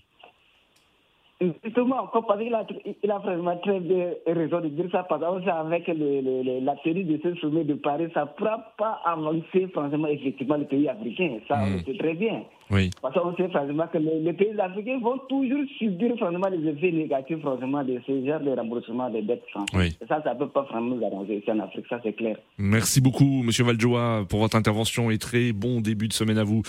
Justement, 1.40 2.08
parce 2.08 2.42
qu'il 2.42 2.54
a, 2.56 2.66
il 3.04 3.12
a 3.12 3.20
vraiment 3.20 3.58
très 3.58 3.80
bien 3.80 4.10
raison 4.26 4.60
de 4.60 4.70
dire 4.70 4.88
ça, 4.92 5.04
parce 5.04 5.22
que 5.22 5.50
avec 5.50 5.88
le, 5.88 6.66
la 6.66 6.76
tenue 6.78 7.04
de 7.04 7.20
ce 7.22 7.36
sommet 7.36 7.64
de 7.64 7.76
Paris, 7.76 8.08
ça 8.16 8.22
ne 8.22 8.26
pourra 8.38 8.74
pas 8.76 9.02
avancer 9.06 9.68
franchement 9.72 10.08
effectivement 10.08 10.58
le 10.58 10.66
pays 10.66 10.90
africain. 10.90 11.38
Ça, 11.48 11.60
on 11.62 11.74
le 11.74 11.80
sait 11.84 11.98
très 12.00 12.16
bien. 12.16 12.42
Oui. 12.70 12.90
Parce 13.02 13.14
qu'on 13.14 13.36
sait 13.36 13.48
franchement 13.50 13.88
que 13.92 13.98
les, 13.98 14.34
pays 14.34 14.60
africains 14.60 15.00
vont 15.00 15.18
toujours 15.30 15.64
subir 15.78 16.16
franchement 16.18 16.50
les 16.50 16.70
effets 16.70 16.92
négatifs 16.92 17.40
franchement 17.40 17.84
de 17.84 18.00
ce 18.06 18.26
genre 18.26 18.42
de 18.42 18.52
remboursement 18.52 19.10
des 19.10 19.22
dettes 19.22 19.44
Oui. 19.74 19.98
Et 20.02 20.06
ça, 20.08 20.22
ça 20.24 20.34
ne 20.34 20.40
peut 20.40 20.50
pas 20.50 20.64
vraiment 20.64 20.96
nous 20.96 21.06
arranger 21.06 21.38
ici 21.38 21.52
en 21.52 21.60
Afrique, 21.60 21.86
ça 21.90 22.00
c'est 22.04 22.14
clair. 22.14 22.38
Merci 22.58 23.00
beaucoup, 23.00 23.44
Monsieur 23.44 23.64
Valjoa, 23.64 24.26
pour 24.30 24.40
votre 24.40 24.58
intervention 24.58 25.10
et 25.12 25.18
très 25.18 25.54
bon 25.54 25.82
début 25.82 26.08
de 26.08 26.14
semaine 26.14 26.38
à 26.38 26.44
vous. 26.44 26.62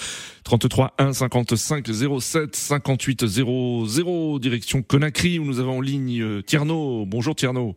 33 0.44 0.92
1 0.98 1.12
55 1.12 1.86
07 1.86 2.54
58 2.54 3.26
00 3.26 4.38
direction 4.38 4.82
Conakry 4.82 5.38
où 5.38 5.44
nous 5.44 5.60
avons 5.60 5.78
en 5.78 5.80
ligne 5.80 6.22
euh, 6.22 6.42
Tierno. 6.42 7.04
Bonjour 7.06 7.34
Tierno. 7.34 7.74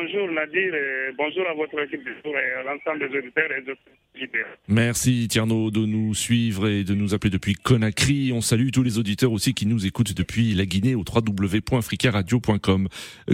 Bonjour 0.00 0.30
Nadir 0.30 0.74
et 0.76 1.12
bonjour 1.16 1.44
à 1.48 1.54
votre 1.54 1.80
équipe 1.82 2.04
de 2.04 2.12
jour 2.22 2.32
et 2.38 2.52
à 2.52 2.62
l'ensemble 2.62 3.00
des 3.00 3.18
auditeurs 3.18 3.50
et 3.50 3.62
des 3.62 3.74
auditeurs. 4.14 4.46
Merci 4.68 5.26
Tierno 5.26 5.72
de 5.72 5.84
nous 5.86 6.14
suivre 6.14 6.68
et 6.68 6.84
de 6.84 6.94
nous 6.94 7.14
appeler 7.14 7.30
depuis 7.30 7.54
Conakry. 7.54 8.30
On 8.32 8.40
salue 8.40 8.68
tous 8.72 8.84
les 8.84 8.98
auditeurs 8.98 9.32
aussi 9.32 9.54
qui 9.54 9.66
nous 9.66 9.86
écoutent 9.86 10.16
depuis 10.16 10.54
la 10.54 10.66
Guinée 10.66 10.94
au 10.94 11.02
www.africaradio.com. 11.02 12.86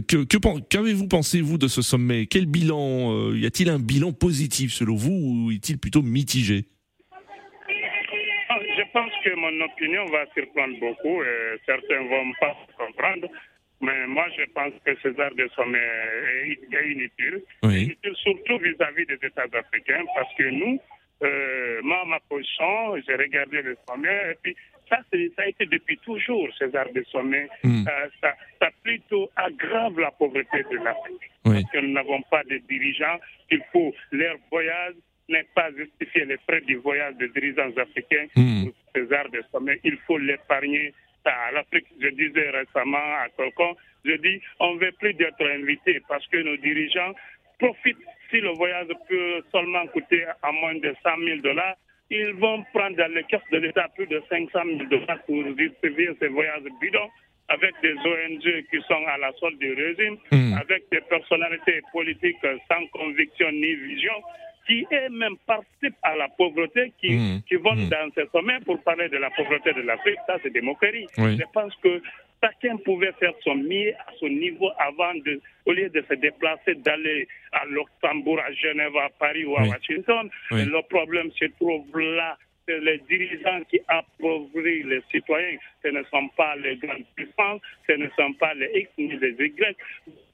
Que, 0.08 0.24
qu'avez-vous 0.70 1.06
pensé 1.06 1.42
vous 1.42 1.58
de 1.58 1.68
ce 1.68 1.82
sommet? 1.82 2.26
Quel 2.26 2.46
bilan 2.46 3.12
euh, 3.12 3.36
Y 3.36 3.44
a-t-il 3.44 3.68
un 3.68 3.78
bilan 3.78 4.12
positif 4.12 4.72
selon 4.72 4.94
vous 4.94 5.12
ou 5.12 5.50
est-il 5.50 5.78
plutôt 5.78 6.00
mitigé? 6.00 6.64
Je 8.76 8.82
pense 8.90 9.12
que 9.22 9.34
mon 9.34 9.64
opinion 9.64 10.06
va 10.06 10.24
surprendre 10.32 10.78
beaucoup. 10.80 11.22
Et 11.22 11.60
certains 11.66 12.02
ne 12.02 12.08
vont 12.08 12.32
pas 12.40 12.56
comprendre. 12.78 13.28
Mais 13.84 14.06
moi, 14.06 14.26
je 14.36 14.44
pense 14.52 14.72
que 14.84 14.94
ce 15.02 15.12
genre 15.14 15.34
de 15.36 15.48
sommet 15.54 15.78
est 16.46 16.90
inutile. 16.90 17.42
Inutile 17.62 18.14
surtout 18.16 18.58
vis-à-vis 18.58 19.06
des 19.06 19.18
États 19.22 19.46
africains 19.52 20.04
parce 20.14 20.34
que 20.36 20.44
nous, 20.44 20.80
euh, 21.22 21.80
moi, 21.82 22.04
ma 22.06 22.20
position, 22.20 22.96
j'ai 23.06 23.16
regardé 23.16 23.62
le 23.62 23.76
sommet 23.86 24.32
et 24.32 24.38
puis 24.42 24.56
ça, 24.88 24.98
ça 25.10 25.42
a 25.42 25.46
été 25.46 25.66
depuis 25.66 25.98
toujours 25.98 26.48
ce 26.58 26.70
genre 26.70 26.92
de 26.94 27.02
sommet. 27.10 27.48
Hmm. 27.62 27.84
Euh, 27.86 28.08
ça, 28.20 28.34
ça, 28.60 28.68
plutôt 28.82 29.30
aggrave 29.36 29.98
la 29.98 30.10
pauvreté 30.12 30.64
de 30.70 30.76
l'Afrique. 30.84 31.30
Parce 31.42 31.70
que 31.72 31.78
nous 31.78 31.92
n'avons 31.92 32.22
pas 32.30 32.42
de 32.44 32.58
dirigeants. 32.68 33.18
Il 33.50 33.62
faut 33.72 33.94
leur 34.12 34.36
voyage 34.50 34.94
n'est 35.28 35.46
pas 35.54 35.70
justifier 35.72 36.26
les 36.26 36.36
frais 36.46 36.60
du 36.62 36.76
voyage 36.76 37.14
des 37.16 37.28
dirigeants 37.28 37.70
africains 37.78 38.26
mmh. 38.36 38.64
pour 38.64 38.74
ces 38.94 39.12
arts 39.12 39.30
de 39.30 39.42
sommet. 39.52 39.80
Il 39.84 39.96
faut 40.06 40.18
l'épargner 40.18 40.92
à 41.30 41.52
l'Afrique. 41.52 41.86
Je 42.00 42.08
disais 42.08 42.50
récemment 42.50 42.98
à 42.98 43.28
quelqu'un, 43.36 43.72
je 44.04 44.12
dis, 44.16 44.40
on 44.60 44.74
ne 44.74 44.80
veut 44.80 44.92
plus 44.98 45.14
d'être 45.14 45.44
invité 45.46 46.00
parce 46.08 46.26
que 46.28 46.38
nos 46.38 46.56
dirigeants 46.56 47.14
profitent. 47.58 47.96
Si 48.30 48.40
le 48.40 48.50
voyage 48.50 48.88
peut 49.08 49.42
seulement 49.52 49.86
coûter 49.88 50.24
à 50.42 50.52
moins 50.52 50.74
de 50.74 50.94
100 51.02 51.10
000 51.24 51.40
dollars, 51.40 51.76
ils 52.10 52.32
vont 52.34 52.62
prendre 52.74 52.96
dans 52.96 53.12
les 53.12 53.24
caisses 53.24 53.40
de 53.50 53.58
l'État 53.58 53.88
plus 53.94 54.06
de 54.06 54.22
500 54.28 54.50
000 54.52 54.84
dollars 54.90 55.22
pour 55.26 55.42
vivre 55.42 56.14
ces 56.20 56.28
voyages 56.28 56.62
bidons 56.80 57.10
avec 57.48 57.74
des 57.82 57.94
ONG 57.94 58.64
qui 58.70 58.80
sont 58.88 59.04
à 59.06 59.18
la 59.18 59.32
solde 59.34 59.58
du 59.58 59.72
régime, 59.74 60.16
mmh. 60.32 60.54
avec 60.54 60.84
des 60.90 61.00
personnalités 61.02 61.82
politiques 61.92 62.36
sans 62.70 62.86
conviction 62.86 63.50
ni 63.52 63.74
vision 63.74 64.14
qui 64.66 64.86
eux-mêmes 64.92 65.36
participent 65.46 65.98
à 66.02 66.16
la 66.16 66.28
pauvreté, 66.28 66.92
qui, 67.00 67.14
mmh. 67.14 67.42
qui 67.48 67.56
vont 67.56 67.74
mmh. 67.74 67.88
dans 67.88 68.10
ces 68.14 68.26
sommets 68.32 68.60
pour 68.64 68.82
parler 68.82 69.08
de 69.08 69.16
la 69.16 69.30
pauvreté 69.30 69.72
de 69.72 69.82
l'Afrique, 69.82 70.18
ça 70.26 70.36
c'est 70.42 70.52
des 70.52 70.60
moqueries. 70.60 71.06
Je 71.16 71.44
pense 71.52 71.74
que 71.82 72.00
chacun 72.42 72.76
pouvait 72.78 73.12
faire 73.18 73.32
son 73.42 73.54
mieux 73.54 73.92
à 74.06 74.12
son 74.18 74.28
niveau 74.28 74.70
avant 74.78 75.14
de, 75.14 75.40
au 75.66 75.72
lieu 75.72 75.88
de 75.88 76.04
se 76.08 76.14
déplacer, 76.14 76.74
d'aller 76.76 77.26
à 77.52 77.64
Luxembourg, 77.66 78.40
à 78.40 78.52
Genève, 78.52 78.96
à 78.96 79.08
Paris 79.18 79.44
ou 79.44 79.56
à 79.56 79.62
Washington. 79.62 80.28
Le 80.50 80.88
problème 80.88 81.30
se 81.32 81.46
trouve 81.58 81.86
là 81.98 82.36
les 82.68 82.98
dirigeants 83.08 83.62
qui 83.70 83.80
appauvrissent 83.88 84.86
les 84.86 85.02
citoyens. 85.10 85.58
Ce 85.82 85.88
ne 85.88 86.02
sont 86.04 86.28
pas 86.36 86.56
les 86.56 86.76
grandes 86.76 87.04
puissances, 87.14 87.60
ce 87.88 87.92
ne 87.92 88.08
sont 88.16 88.32
pas 88.34 88.54
les 88.54 88.70
X 88.74 88.90
ni 88.98 89.16
les 89.18 89.32
Y. 89.32 89.76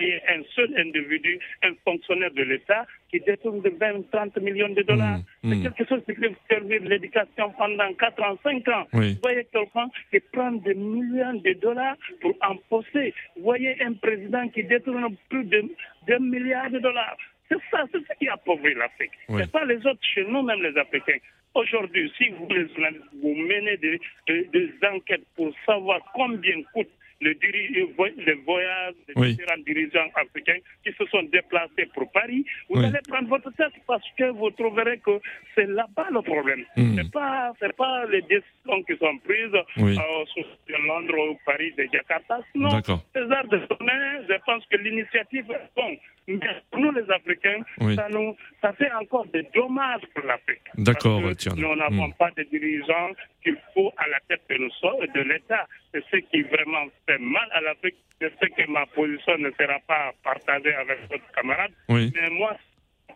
Il 0.01 0.21
un 0.29 0.43
seul 0.55 0.73
individu, 0.79 1.39
un 1.63 1.73
fonctionnaire 1.85 2.31
de 2.33 2.43
l'État, 2.43 2.87
qui 3.11 3.21
détourne 3.21 3.61
de 3.61 3.71
20, 3.71 4.11
30 4.11 4.37
millions 4.39 4.69
de 4.69 4.83
dollars. 4.83 5.19
Mmh, 5.19 5.51
C'est 5.51 5.57
mmh. 5.57 5.63
quelque 5.63 5.89
chose 5.89 6.03
qui 6.07 6.13
peut 6.15 6.31
servir 6.49 6.83
l'éducation 6.83 7.51
pendant 7.59 7.93
4 7.95 8.23
ans, 8.23 8.39
5 8.43 8.69
ans. 8.69 8.87
Vous 8.93 9.03
voyez 9.23 9.47
quelqu'un 9.53 9.89
qui 10.11 10.21
prend 10.33 10.53
des 10.53 10.75
millions 10.75 11.35
de 11.35 11.53
dollars 11.55 11.97
pour 12.21 12.35
imposer. 12.43 13.13
Vous 13.37 13.43
voyez 13.43 13.83
un 13.83 13.95
président 13.95 14.49
qui 14.49 14.63
détourne 14.65 15.17
plus 15.29 15.45
de 15.45 15.65
2 16.07 16.19
milliards 16.19 16.71
de 16.71 16.79
dollars. 16.79 17.17
C'est 17.51 17.59
ça, 17.71 17.85
c'est 17.93 17.99
ce 17.99 18.19
qui 18.19 18.29
appauvrit 18.29 18.75
l'Afrique. 18.75 19.11
Ce 19.29 19.33
n'est 19.33 19.47
pas 19.47 19.65
les 19.65 19.79
autres 19.87 20.05
chez 20.15 20.25
nous, 20.25 20.43
même 20.43 20.63
les 20.63 20.77
Africains. 20.79 21.19
Aujourd'hui, 21.55 22.13
si 22.17 22.29
vous, 22.29 22.47
vous 22.47 23.35
menez 23.35 23.77
des, 23.79 24.01
des, 24.29 24.71
enquêtes 24.95 25.27
pour 25.35 25.53
savoir 25.67 25.99
combien 26.15 26.63
coûte 26.73 26.89
le, 27.21 27.33
le 27.33 28.35
voyage 28.45 28.95
des 29.09 29.15
différents 29.33 29.63
dirigeants 29.67 30.09
africains 30.15 30.59
qui 30.85 30.93
se 30.93 31.05
sont 31.07 31.23
déplacés 31.25 31.87
pour 31.93 32.11
Paris, 32.13 32.47
vous 32.71 32.79
allez 32.83 33.01
prendre 33.09 33.29
votre 33.29 33.51
tête 33.57 33.73
parce 33.87 34.05
que 34.17 34.31
vous 34.31 34.51
trouverez 34.53 34.99
que 34.99 35.21
c'est 35.55 35.67
là-bas 35.67 36.07
le 36.11 36.23
problème. 36.23 36.65
Hmm. 36.77 36.97
Ce 36.97 37.03
n'est 37.03 37.11
pas, 37.11 37.53
pas 37.77 38.07
les 38.07 38.23
décisions 38.23 38.83
qui 38.87 38.97
sont 38.97 39.19
prises 39.19 39.63
oui. 39.77 39.99
euh, 39.99 40.79
Londres 40.87 41.31
ou 41.31 41.39
Paris, 41.45 41.73
de 41.77 41.87
Jakarta. 41.93 42.41
Non, 42.55 42.71
ces 42.81 43.33
arts 43.33 43.49
de 43.49 43.61
sommet, 43.67 44.27
je 44.29 44.35
pense 44.47 44.65
que 44.67 44.77
l'initiative 44.77 45.51
est 45.51 45.71
bonne. 45.77 45.97
Mais 46.29 46.39
nous, 46.77 46.93
les 46.93 47.11
Africains, 47.11 47.63
ça, 47.97 48.09
nous, 48.11 48.37
ça 48.61 48.73
fait 48.75 48.93
encore 48.93 49.27
des 49.27 49.43
dommages 49.55 50.03
pour 50.15 50.25
l'Afrique. 50.25 50.63
D'accord, 50.77 51.21
Nous 51.21 51.77
n'avons 51.77 52.09
hmm. 52.09 52.15
pas 52.15 52.31
de 52.37 52.43
dirigeants 52.45 53.11
qu'il 53.43 53.57
faut 53.75 53.93
à 53.97 54.09
la 54.09 54.19
tête 54.29 54.43
de, 54.49 54.57
de 54.57 55.29
l'État. 55.29 55.67
C'est 55.93 56.05
ce 56.11 56.17
qui 56.17 56.43
vraiment 56.43 56.87
fait 57.07 57.19
mal 57.19 57.49
à 57.53 57.61
l'Afrique. 57.61 57.97
Je 58.21 58.29
sais 58.41 58.51
que 58.51 58.71
ma 58.71 58.87
position 58.87 59.39
ne 59.39 59.51
sera 59.51 59.79
pas 59.87 60.13
partagée 60.23 60.75
avec 60.75 61.01
votre 61.11 61.31
camarade. 61.33 61.73
Mais 61.89 62.31
moi, 62.31 62.57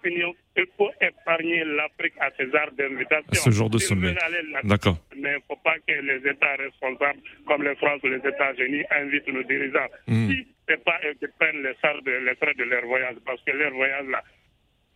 opinion, 0.05 0.35
il 0.57 0.67
faut 0.77 0.91
épargner 1.01 1.65
l'Afrique 1.65 2.15
à 2.21 2.31
ces 2.37 2.55
arts 2.55 2.73
d'invitation. 2.73 3.43
Ce 3.43 3.51
genre 3.51 3.71
de 3.71 3.79
sommet. 3.79 4.15
D'accord. 4.65 4.97
Mais 5.17 5.31
il 5.31 5.35
ne 5.35 5.39
faut 5.49 5.61
pas 5.63 5.77
que 5.87 5.93
les 5.93 6.31
États 6.31 6.57
responsables, 6.57 7.21
comme 7.47 7.63
les 7.63 7.75
France 7.77 8.01
ou 8.03 8.09
les 8.09 8.19
États-Unis, 8.19 8.85
invitent 8.91 9.29
nos 9.29 9.43
dirigeants. 9.43 9.89
Hmm. 10.07 10.31
Si 10.31 10.47
n'est 10.69 10.77
pas 10.79 10.99
qui 11.21 11.27
prennent 11.39 11.63
les 11.63 11.75
de, 12.03 12.11
les 12.11 12.35
frais 12.37 12.55
de 12.55 12.65
leur 12.65 12.85
voyage, 12.87 13.17
parce 13.25 13.43
que 13.43 13.51
leur 13.53 13.73
voyage, 13.73 14.07
là, 14.07 14.23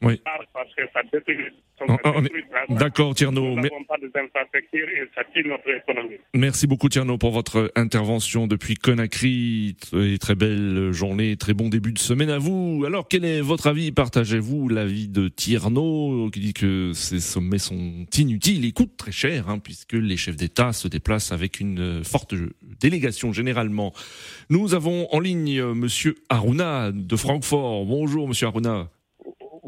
oui. 0.02 0.20
parce 0.52 0.74
que 0.74 0.82
ça 0.92 1.02
détruit 1.12 1.36
D'accord, 2.70 3.14
Tierno. 3.14 3.56
Merci 6.34 6.66
beaucoup, 6.66 6.88
Tierno, 6.88 7.18
pour 7.18 7.30
votre 7.30 7.70
intervention 7.76 8.46
depuis 8.46 8.74
Conakry. 8.74 9.76
Et 9.94 10.18
très 10.18 10.34
belle 10.34 10.92
journée, 10.92 11.36
très 11.36 11.54
bon 11.54 11.68
début 11.68 11.92
de 11.92 11.98
semaine 11.98 12.30
à 12.30 12.38
vous. 12.38 12.84
Alors, 12.86 13.08
quel 13.08 13.24
est 13.24 13.40
votre 13.40 13.68
avis? 13.68 13.92
Partagez-vous 13.92 14.68
l'avis 14.68 15.08
de 15.08 15.28
Tierno, 15.28 16.30
qui 16.32 16.40
dit 16.40 16.52
que 16.52 16.92
ces 16.94 17.20
sommets 17.20 17.58
sont 17.58 18.06
inutiles 18.16 18.64
et 18.64 18.72
coûtent 18.72 18.96
très 18.96 19.12
cher, 19.12 19.48
hein, 19.48 19.58
puisque 19.58 19.94
les 19.94 20.16
chefs 20.16 20.36
d'État 20.36 20.72
se 20.72 20.88
déplacent 20.88 21.32
avec 21.32 21.60
une 21.60 22.02
forte 22.04 22.34
délégation, 22.80 23.32
généralement. 23.32 23.92
Nous 24.50 24.74
avons 24.74 25.06
en 25.12 25.20
ligne 25.20 25.62
Monsieur 25.62 26.16
Aruna 26.28 26.90
de 26.92 27.16
Francfort. 27.16 27.84
Bonjour, 27.86 28.28
Monsieur 28.28 28.46
Aruna. 28.46 28.88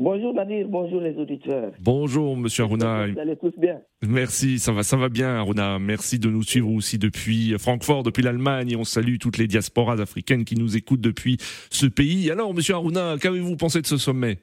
Bonjour 0.00 0.32
Nadir, 0.32 0.66
bonjour 0.66 1.02
les 1.02 1.14
auditeurs. 1.18 1.72
Bonjour 1.78 2.34
Monsieur 2.34 2.64
Aruna. 2.64 3.06
Vous 3.06 3.18
allez 3.18 3.36
tous 3.36 3.52
bien 3.58 3.82
Merci, 4.00 4.58
ça 4.58 4.72
va, 4.72 4.82
ça 4.82 4.96
va 4.96 5.10
bien 5.10 5.28
Aruna. 5.36 5.78
Merci 5.78 6.18
de 6.18 6.30
nous 6.30 6.42
suivre 6.42 6.72
aussi 6.72 6.96
depuis 6.96 7.54
Francfort, 7.58 8.02
depuis 8.02 8.22
l'Allemagne. 8.22 8.70
Et 8.72 8.76
on 8.76 8.84
salue 8.84 9.16
toutes 9.20 9.36
les 9.36 9.46
diasporas 9.46 10.00
africaines 10.00 10.46
qui 10.46 10.54
nous 10.54 10.74
écoutent 10.74 11.02
depuis 11.02 11.36
ce 11.70 11.84
pays. 11.84 12.30
Alors 12.30 12.54
Monsieur 12.54 12.76
Aruna, 12.76 13.16
qu'avez-vous 13.20 13.56
pensé 13.56 13.82
de 13.82 13.86
ce 13.86 13.98
sommet? 13.98 14.38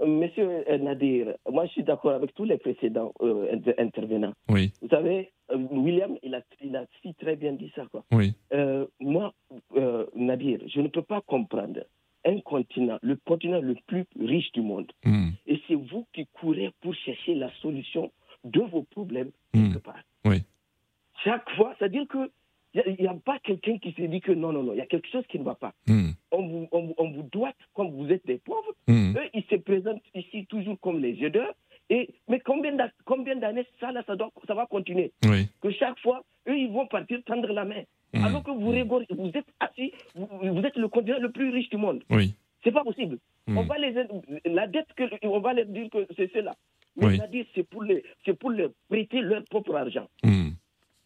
Euh, 0.00 0.06
Monsieur 0.06 0.64
Nadir, 0.80 1.34
moi 1.48 1.66
je 1.66 1.70
suis 1.70 1.84
d'accord 1.84 2.14
avec 2.14 2.34
tous 2.34 2.44
les 2.44 2.58
précédents 2.58 3.12
euh, 3.22 3.56
intervenants. 3.78 4.32
Oui. 4.48 4.72
Vous 4.82 4.88
savez, 4.88 5.30
euh, 5.52 5.56
William, 5.70 6.16
il 6.24 6.34
a, 6.34 6.40
il 6.60 6.74
a 6.74 6.84
si 7.00 7.14
très 7.14 7.36
bien 7.36 7.52
dit 7.52 7.70
ça. 7.76 7.84
Quoi. 7.92 8.02
Oui. 8.10 8.34
moi, 8.98 9.32
Nadir, 10.16 10.58
je 10.66 10.80
ne 10.80 10.88
peux 10.88 11.02
pas 11.02 11.20
comprendre 11.20 11.78
un 12.28 12.40
continent, 12.40 12.98
le 13.02 13.16
continent 13.16 13.60
le 13.60 13.74
plus 13.86 14.04
riche 14.20 14.52
du 14.52 14.60
monde. 14.60 14.90
Hmm. 15.04 15.30
Et 15.46 15.60
c'est 15.66 15.74
vous 15.74 16.06
qui 16.12 16.26
courez 16.26 16.70
pour 16.80 16.94
chercher 16.94 17.34
la 17.34 17.50
solution 17.62 18.12
de 18.44 18.60
vos 18.60 18.82
problèmes 18.82 19.30
hmm. 19.54 19.72
quelque 19.72 19.78
part. 19.78 20.02
Oui. 20.24 20.42
Chaque 21.24 21.48
fois, 21.56 21.74
c'est-à-dire 21.78 22.06
que 22.08 22.30
il 22.74 22.96
n'y 23.00 23.08
a, 23.08 23.14
pas 23.14 23.38
quelqu'un 23.38 23.78
qui 23.78 23.92
se 23.92 24.02
dit 24.02 24.20
que 24.20 24.30
non, 24.30 24.52
non, 24.52 24.62
non, 24.62 24.74
il 24.74 24.76
y 24.76 24.82
a 24.82 24.86
quelque 24.86 25.08
chose 25.08 25.26
qui 25.28 25.38
ne 25.38 25.44
va 25.44 25.54
pas. 25.54 25.72
Hmm. 25.86 26.10
On, 26.30 26.46
vous, 26.46 26.68
on, 26.70 26.94
on, 26.98 27.10
vous 27.10 27.22
doit, 27.32 27.52
comme 27.74 27.90
vous 27.90 28.12
êtes 28.12 28.26
des 28.26 28.36
pauvres, 28.38 28.74
eux, 28.88 29.28
ils 29.32 29.44
se 29.50 29.56
présentent 29.56 30.02
ici 30.14 30.46
toujours 30.46 30.78
comme 30.80 31.00
les 31.00 31.24
aideurs. 31.24 31.54
Et, 31.90 32.10
mais 32.28 32.40
combien 32.40 33.36
d'années 33.36 33.66
ça, 33.80 33.90
là, 33.90 34.02
ça, 34.06 34.16
doit, 34.16 34.30
ça 34.46 34.54
va 34.54 34.66
continuer? 34.66 35.12
Oui. 35.24 35.48
Que 35.62 35.70
chaque 35.70 35.98
fois, 36.00 36.22
eux, 36.46 36.58
ils 36.58 36.70
vont 36.70 36.86
partir 36.86 37.24
tendre 37.24 37.50
la 37.50 37.64
main. 37.64 37.82
Mmh. 38.14 38.24
Alors 38.24 38.42
que 38.42 38.50
vous 38.50 38.70
rigolez, 38.70 39.06
vous 39.10 39.30
êtes 39.34 39.46
assis, 39.60 39.92
vous, 40.14 40.62
êtes 40.62 40.76
le 40.76 40.88
continent 40.88 41.18
le 41.20 41.30
plus 41.30 41.50
riche 41.50 41.68
du 41.68 41.76
monde. 41.76 42.02
Oui. 42.10 42.34
C'est 42.64 42.72
pas 42.72 42.82
possible. 42.82 43.18
Mmh. 43.46 43.58
On 43.58 43.62
va 43.64 43.78
les, 43.78 43.94
la 44.46 44.66
dette, 44.66 44.88
que, 44.96 45.04
on 45.22 45.40
va 45.40 45.52
leur 45.52 45.66
dire 45.66 45.88
que 45.90 46.06
c'est 46.16 46.30
cela. 46.32 46.54
Mais 46.96 47.06
oui. 47.06 47.16
c'est-à-dire 47.16 47.44
c'est 47.54 47.62
pour, 47.68 47.82
les, 47.82 48.02
pour 48.40 48.50
les 48.50 48.68
prêter 48.88 49.20
leur 49.20 49.44
propre 49.44 49.74
argent. 49.74 50.08
Mmh. 50.24 50.50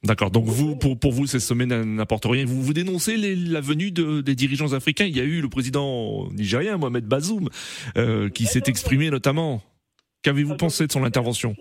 D'accord. 0.04 0.30
Donc 0.30 0.44
vous, 0.44 0.76
pour, 0.76 0.98
pour 0.98 1.12
vous, 1.12 1.26
ces 1.26 1.40
sommets 1.40 1.66
n'apportent 1.66 2.24
rien. 2.24 2.44
Vous, 2.44 2.60
vous 2.62 2.72
dénoncez 2.72 3.16
les, 3.16 3.36
la 3.36 3.60
venue 3.60 3.90
de, 3.90 4.20
des 4.20 4.34
dirigeants 4.34 4.72
africains. 4.72 5.04
Il 5.04 5.16
y 5.16 5.20
a 5.20 5.24
eu 5.24 5.40
le 5.40 5.48
président 5.48 6.28
nigérien, 6.30 6.76
Mohamed 6.76 7.04
Bazoum, 7.04 7.48
euh, 7.96 8.28
qui 8.28 8.46
s'est 8.46 8.64
exprimé 8.66 9.10
notamment. 9.10 9.60
Qu'avez-vous 10.22 10.56
pensé 10.56 10.86
de 10.86 10.92
son 10.92 11.04
intervention 11.04 11.54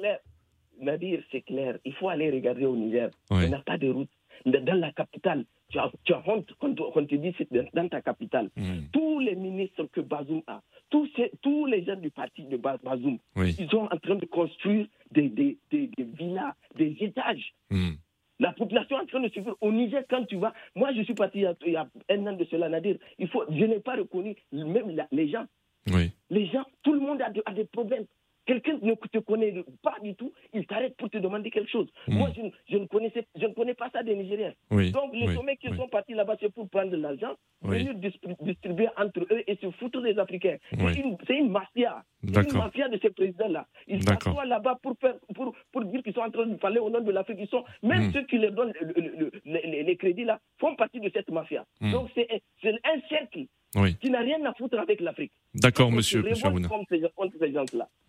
Nadir, 0.80 1.22
c'est 1.32 1.42
clair. 1.42 1.78
Il 1.86 1.94
faut 1.94 2.10
aller 2.10 2.32
regarder 2.32 2.66
au 2.66 2.76
Niger. 2.76 3.12
Oui. 3.30 3.46
On 3.46 3.50
n'a 3.50 3.60
pas 3.60 3.78
de 3.78 3.90
route 3.90 4.10
dans 4.46 4.80
la 4.80 4.92
capitale. 4.92 5.46
Tu 5.70 5.80
as, 5.80 5.90
tu 6.04 6.14
as 6.14 6.22
honte 6.28 6.50
quand 6.60 6.76
on 6.80 7.06
te 7.06 7.16
dit 7.16 7.34
c'est 7.38 7.52
dans 7.74 7.88
ta 7.88 8.02
capitale. 8.02 8.50
Mm. 8.58 8.88
Tous 8.92 9.20
les 9.20 9.36
ministres 9.36 9.86
que 9.92 10.02
Bazoum 10.02 10.42
a, 10.48 10.62
tous, 10.90 11.08
ces, 11.16 11.32
tous 11.42 11.66
les 11.66 11.84
gens 11.86 11.96
du 11.96 12.10
parti 12.12 12.44
de 12.44 12.58
Bazoum, 12.58 13.18
oui. 13.38 13.56
ils 13.58 13.70
sont 13.70 13.88
en 13.90 13.98
train 13.98 14.16
de 14.16 14.26
construire 14.26 14.88
des, 15.12 15.30
des, 15.30 15.58
des, 15.72 15.88
des 15.88 16.04
villas, 16.04 16.54
des 16.76 16.96
étages. 17.00 17.54
Mm. 17.70 17.92
La 18.40 18.52
population 18.54 18.98
est 19.00 19.04
en 19.04 19.06
train 19.06 19.20
de 19.22 19.30
suivre. 19.30 19.56
Au 19.62 19.72
Niger, 19.72 20.04
quand 20.10 20.26
tu 20.26 20.36
vas, 20.38 20.54
moi 20.76 20.92
je 20.94 21.04
suis 21.04 21.14
parti 21.14 21.40
il 21.40 21.44
y 21.44 21.46
a, 21.46 21.56
il 21.66 21.74
y 21.74 21.76
a 21.78 21.88
un 22.10 22.28
an 22.28 22.34
de 22.34 22.44
cela, 22.46 22.68
Nadir, 22.70 22.98
il 23.20 23.28
faut, 23.30 23.44
je 23.50 23.64
n'ai 23.66 23.80
pas 23.80 23.96
reconnu 23.96 24.36
même 24.52 24.90
la, 24.96 25.08
les 25.12 25.30
gens. 25.30 25.46
Oui. 25.94 26.12
Les 26.30 26.48
gens, 26.48 26.64
tout 26.84 26.94
le 26.94 27.00
monde 27.00 27.22
a, 27.22 27.30
de, 27.30 27.42
a 27.46 27.54
des 27.54 27.66
problèmes. 27.66 28.06
Quelqu'un 28.46 28.80
ne 28.82 28.94
te 28.96 29.20
connaît 29.20 29.54
pas 29.84 29.96
du 30.02 30.16
tout, 30.16 30.34
il 30.54 30.66
t'arrête 30.66 30.96
pour 30.98 31.10
te 31.10 31.18
demander 31.20 31.52
quelque 31.52 31.70
chose. 31.70 31.88
Mmh. 32.08 32.18
Moi, 32.18 32.30
je, 32.36 32.42
je, 32.70 32.78
ne 32.78 32.86
connaissais, 32.88 33.28
je 33.40 33.46
ne 33.46 33.54
connais 33.54 33.76
pas 33.76 33.90
ça 33.92 34.02
des 34.02 34.16
Nigériens. 34.16 34.54
Oui. 34.72 34.92
Donc, 34.92 35.14
les 35.14 35.28
oui. 35.28 35.36
sommets 35.36 35.58
qui 35.58 35.70
oui. 35.70 35.78
sont 35.78 35.88
partis 35.88 36.14
là-bas, 36.16 36.38
c'est 36.40 36.52
pour 36.52 36.68
prendre 36.70 36.90
de 36.92 36.98
l'argent, 36.98 37.36
venir 37.62 37.94
distribuer 38.42 38.88
entre 38.98 39.22
eux 39.32 39.44
et 39.46 39.56
se 39.58 39.70
foutre 39.72 40.02
des 40.02 40.18
Africains. 40.18 40.58
C'est 40.72 40.96
une, 40.96 41.18
une, 41.30 41.50
mafia. 41.52 42.04
C'est 42.34 42.52
une 42.52 42.58
mafia 42.58 42.90
de 42.90 42.98
ces 43.02 43.12
présidents-là. 43.12 43.68
Ils 43.88 44.02
s'assoient 44.04 44.46
là-bas 44.46 44.80
pour, 44.82 44.98
faire, 45.00 45.16
pour, 45.36 45.54
pour 45.72 45.86
dire 45.86 46.02
qu'ils 46.02 46.14
sont 46.14 46.22
en 46.22 46.32
train 46.32 46.48
de 46.48 46.56
parler 46.56 46.80
au 46.80 46.90
nom 46.90 47.02
de 47.02 47.12
l'Afrique. 47.12 47.38
Ils 47.42 47.48
sont, 47.48 47.64
même 47.84 48.08
Mmh. 48.08 48.14
ceux 48.14 48.24
qui 48.26 48.40
leur 48.40 48.52
donnent 48.54 48.74
le- 48.82 48.94
le- 49.02 49.16
le- 49.20 49.32
les, 49.46 49.84
les 49.84 49.98
crédits 49.98 50.24
là, 50.26 50.40
font 50.60 50.76
partie 50.76 51.00
de 51.00 51.10
cette 51.14 51.30
mafia. 51.30 51.64
Mmh. 51.80 51.92
Donc, 51.92 52.10
c'est 52.16 52.28
un 52.64 53.00
cercle 53.10 53.46
Oui. 53.76 53.96
qui 54.02 54.10
n'a 54.10 54.20
rien 54.20 54.38
à 54.46 54.54
foutre 54.54 54.78
avec 54.78 55.00
l'Afrique. 55.00 55.32
D'accord, 55.54 55.92
monsieur, 55.92 56.24
Aruna. 56.44 56.70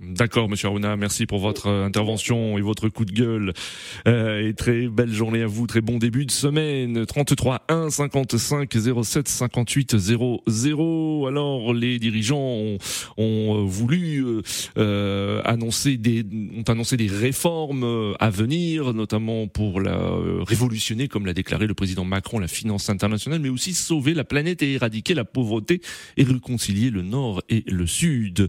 D'accord, 0.00 0.48
monsieur 0.48 0.68
Aruna. 0.68 0.96
Merci 0.96 1.26
pour 1.26 1.38
votre 1.38 1.68
intervention 1.68 2.58
et 2.58 2.60
votre 2.60 2.88
coup 2.88 3.04
de 3.04 3.12
gueule. 3.12 3.52
Euh, 4.08 4.48
et 4.48 4.54
très 4.54 4.88
belle 4.88 5.12
journée 5.12 5.42
à 5.42 5.46
vous. 5.46 5.68
Très 5.68 5.80
bon 5.80 5.98
début 5.98 6.26
de 6.26 6.32
semaine. 6.32 7.06
33 7.06 7.62
1 7.68 7.90
55 7.90 8.72
07 9.04 9.28
58 9.28 9.96
00. 9.98 11.26
Alors, 11.28 11.72
les 11.74 12.00
dirigeants 12.00 12.38
ont, 12.38 12.78
ont 13.16 13.58
euh, 13.58 13.64
voulu 13.64 14.24
euh, 14.24 14.42
euh, 14.78 15.42
annoncer 15.44 15.96
des, 15.96 16.24
ont 16.56 16.68
annoncé 16.70 16.96
des 16.96 17.06
réformes 17.06 17.84
euh, 17.84 18.14
à 18.18 18.30
venir, 18.30 18.94
notamment 18.94 19.46
pour 19.46 19.80
la 19.80 19.96
euh, 19.96 20.42
révolutionner, 20.42 21.06
comme 21.06 21.26
l'a 21.26 21.34
déclaré 21.34 21.68
le 21.68 21.74
président 21.74 22.04
Macron, 22.04 22.40
la 22.40 22.48
finance 22.48 22.90
internationale, 22.90 23.40
mais 23.40 23.48
aussi 23.48 23.74
sauver 23.74 24.14
la 24.14 24.24
planète 24.24 24.62
et 24.62 24.72
éradiquer 24.74 25.14
la 25.14 25.24
pauvreté 25.24 25.51
et 26.16 26.22
réconcilier 26.22 26.90
le 26.90 27.02
Nord 27.02 27.42
et 27.48 27.64
le 27.70 27.86
Sud. 27.86 28.48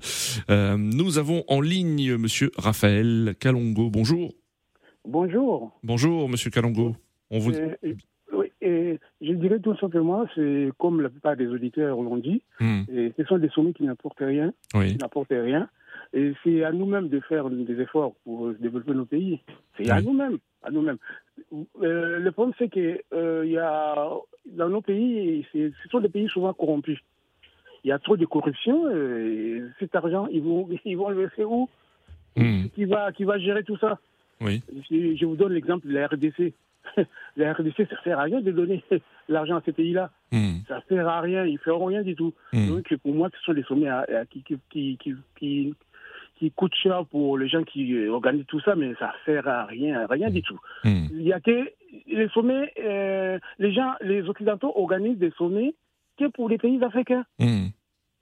Euh, 0.50 0.78
nous 0.78 1.18
avons 1.18 1.44
en 1.48 1.62
ligne 1.62 2.16
Monsieur 2.18 2.52
Raphaël 2.58 3.36
Kalongo. 3.40 3.90
Bonjour. 3.90 4.34
Bonjour. 5.06 5.72
Bonjour, 5.84 6.30
Monsieur 6.30 6.50
Kalongo. 6.50 6.96
On 7.30 7.40
vous... 7.40 7.54
Euh, 7.54 7.76
euh, 7.84 7.94
oui, 8.32 8.48
et 8.62 9.00
je 9.22 9.34
dirais 9.34 9.60
tout 9.60 9.76
simplement, 9.78 10.26
c'est 10.36 10.70
comme 10.78 11.02
la 11.02 11.10
plupart 11.10 11.36
des 11.36 11.48
auditeurs 11.48 12.02
l'ont 12.02 12.18
dit, 12.18 12.42
Hmm, 12.60 12.84
et 12.92 13.12
ce 13.18 13.24
sont 13.26 13.38
des 13.38 13.50
sommets 13.50 13.74
qui 13.74 13.84
n'apportent 13.84 14.20
rien, 14.20 14.54
oui. 14.74 14.94
qui 14.94 14.98
n'apportent 14.98 15.30
rien. 15.30 15.70
Et 16.14 16.34
c'est 16.44 16.64
à 16.64 16.72
nous-mêmes 16.72 17.10
de 17.10 17.20
faire 17.22 17.50
des 17.50 17.82
efforts 17.82 18.14
pour 18.24 18.48
euh, 18.48 18.58
développer 18.60 18.94
nos 18.94 19.06
pays. 19.06 19.40
C'est 19.78 19.90
à 19.90 20.02
nous-mêmes, 20.02 20.38
à 20.64 20.72
nous-mêmes. 20.72 20.98
Euh, 21.82 22.20
le 22.20 22.32
problème, 22.32 22.54
c'est 22.58 22.70
que 22.70 23.02
euh, 23.14 23.46
y 23.46 23.58
a 23.58 24.10
dans 24.46 24.70
nos 24.70 24.82
pays, 24.82 25.46
ce 25.54 25.70
sont 25.92 26.00
des 26.00 26.10
pays 26.10 26.28
souvent 26.30 26.54
corrompus. 26.54 27.00
Il 27.84 27.90
y 27.90 27.92
a 27.92 28.00
trop 28.00 28.18
de 28.18 28.26
corruption. 28.26 28.86
euh, 28.88 29.60
et 29.60 29.62
cet 29.80 29.96
argent, 29.96 30.28
ils 30.32 30.42
vont, 30.42 30.68
ils 30.86 30.98
vont 30.98 31.10
le 31.10 31.24
laisser 31.24 31.44
où? 31.44 31.70
Hmm, 32.36 32.66
Qui 32.74 32.86
va, 32.86 33.12
qui 33.12 33.26
va 33.26 33.38
gérer 33.38 33.64
tout 33.64 33.78
ça? 33.78 34.00
Oui. 34.42 34.62
je, 34.90 35.16
je 35.16 35.26
vous 35.26 35.36
donne 35.36 35.54
l'exemple 35.54 35.88
de 35.88 35.94
la 35.94 36.08
RDC. 36.08 36.54
la 37.38 37.54
RDC, 37.54 37.88
ça 37.90 38.04
sert 38.04 38.20
à 38.20 38.24
rien 38.24 38.42
de 38.42 38.52
donner 38.52 38.84
l'argent 39.30 39.56
à 39.58 39.62
ces 39.64 39.72
pays-là. 39.72 40.10
Hmm, 40.32 40.58
Ça 40.68 40.82
sert 40.90 41.08
à 41.08 41.22
rien, 41.22 41.46
ils 41.46 41.60
feront 41.60 41.86
rien 41.86 42.02
du 42.02 42.16
tout. 42.16 42.34
hmm, 42.52 42.68
Donc 42.70 42.94
pour 43.04 43.14
moi, 43.14 43.30
ce 43.38 43.42
sont 43.44 43.54
des 43.54 43.64
sommets 43.64 43.88
à- 43.88 44.06
à- 44.22 44.26
qui, 44.26 44.42
qui, 44.44 44.58
qui, 44.98 44.98
qui, 45.38 45.74
qui, 46.44 46.52
coûtent 46.52 46.76
cher 46.76 47.06
pour 47.10 47.38
les 47.38 47.48
gens 47.48 47.64
qui 47.64 48.08
organisent 48.08 48.46
tout 48.48 48.60
ça, 48.62 48.76
mais 48.76 48.94
ça 49.00 49.14
sert 49.26 49.48
à 49.48 49.66
rien, 49.66 50.06
rien 50.10 50.30
du 50.30 50.42
tout. 50.42 50.60
hmm. 50.84 51.06
Il 51.14 51.24
y 51.24 51.34
a 51.34 51.40
que 51.40 51.70
les 52.08 52.28
sommets, 52.30 52.72
euh, 52.84 53.38
les 53.60 53.72
gens, 53.74 53.94
les 54.02 54.22
Occidentaux 54.30 54.72
organisent 54.76 55.18
des 55.20 55.32
sommets 55.38 55.74
que 56.20 56.28
pour 56.28 56.50
les 56.50 56.58
pays 56.58 56.80
africains. 56.84 57.24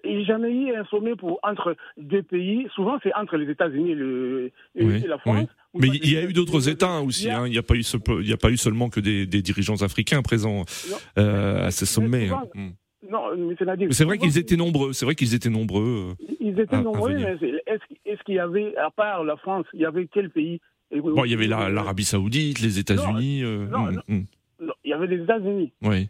Il 0.03 0.17
n'y 0.17 0.23
a 0.23 0.25
jamais 0.25 0.49
eu 0.51 0.73
un 0.75 0.83
sommet 0.85 1.15
pour, 1.15 1.39
entre 1.43 1.75
deux 1.97 2.23
pays. 2.23 2.67
Souvent, 2.73 2.97
c'est 3.03 3.13
entre 3.13 3.37
les 3.37 3.49
États-Unis 3.51 3.91
et, 3.91 3.95
le, 3.95 4.51
et 4.75 4.83
Oui, 4.83 5.03
la 5.07 5.19
France. 5.19 5.45
oui. 5.75 5.79
Mais 5.81 5.87
il 5.89 6.11
y 6.11 6.17
a 6.17 6.23
eu 6.23 6.33
d'autres 6.33 6.67
États 6.69 7.01
aussi. 7.01 7.29
Hein. 7.29 7.45
Il 7.45 7.51
n'y 7.51 7.57
a 7.59 7.63
pas 7.63 7.75
eu, 7.75 7.83
il 8.23 8.33
a 8.33 8.37
pas 8.37 8.49
eu 8.49 8.57
seulement 8.57 8.89
que 8.89 8.99
des, 8.99 9.25
des 9.27 9.41
dirigeants 9.43 9.81
africains 9.83 10.21
présents 10.23 10.63
Non. 10.89 10.97
euh, 11.19 11.67
à 11.67 11.71
ces 11.71 11.85
sommets. 11.85 12.29
hein. 12.29 12.43
Hmm. 12.55 12.69
Non, 13.09 13.35
mais 13.35 13.55
c'est 13.91 14.03
vrai 14.05 14.17
qu'ils 14.17 14.37
étaient 14.37 14.55
nombreux. 14.55 14.93
C'est 14.93 15.05
vrai 15.05 15.15
qu'ils 15.15 15.33
étaient 15.35 15.49
nombreux. 15.49 16.15
Ils 16.39 16.59
étaient 16.59 16.75
à- 16.75 16.79
à 16.79 16.81
nombreux, 16.83 17.13
mais 17.13 17.35
est-ce 17.67 17.83
est-ce 18.11 18.23
qu'il 18.23 18.35
y 18.35 18.39
avait, 18.39 18.75
à 18.77 18.89
part 18.91 19.23
la 19.23 19.37
France, 19.37 19.65
il 19.73 19.81
y 19.81 19.85
avait 19.85 20.07
quel 20.07 20.29
pays? 20.29 20.59
Bon, 20.93 21.23
il 21.25 21.31
y 21.31 21.33
avait 21.33 21.47
la- 21.47 21.69
l'Arabie 21.69 22.03
Saoudite, 22.03 22.59
les 22.59 22.79
États-Unis. 22.79 23.43
euh, 23.43 23.65
non, 23.67 23.85
hmm, 23.85 23.91
non. 23.95 24.01
hmm. 24.09 24.23
Non, 24.61 24.73
Il 24.83 24.89
y 24.89 24.93
avait 24.93 25.07
les 25.07 25.23
États-Unis. 25.23 25.71
Oui, 25.81 26.09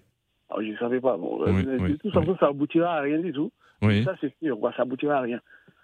Ah, 0.49 0.55
je 0.59 0.67
ne 0.71 0.77
savais 0.77 0.99
pas. 0.99 1.15
Bon, 1.17 1.39
Oui, 1.45 1.63
euh, 1.65 1.77
oui, 1.79 1.97
toute 1.97 2.13
oui. 2.15 2.35
ça 2.39 2.47
aboutira 2.47 2.97
à 2.97 3.01
rien 3.01 3.19
du 3.19 3.31
tout. 3.31 3.51
oui. 3.81 4.03
Ça, 4.03 4.15
c'est 4.19 4.33
sûr. 4.43 4.59
quoi, 4.59 4.73
ça 4.75 4.81
aboutira 4.81 5.17
à 5.17 5.21
rien. 5.21 5.39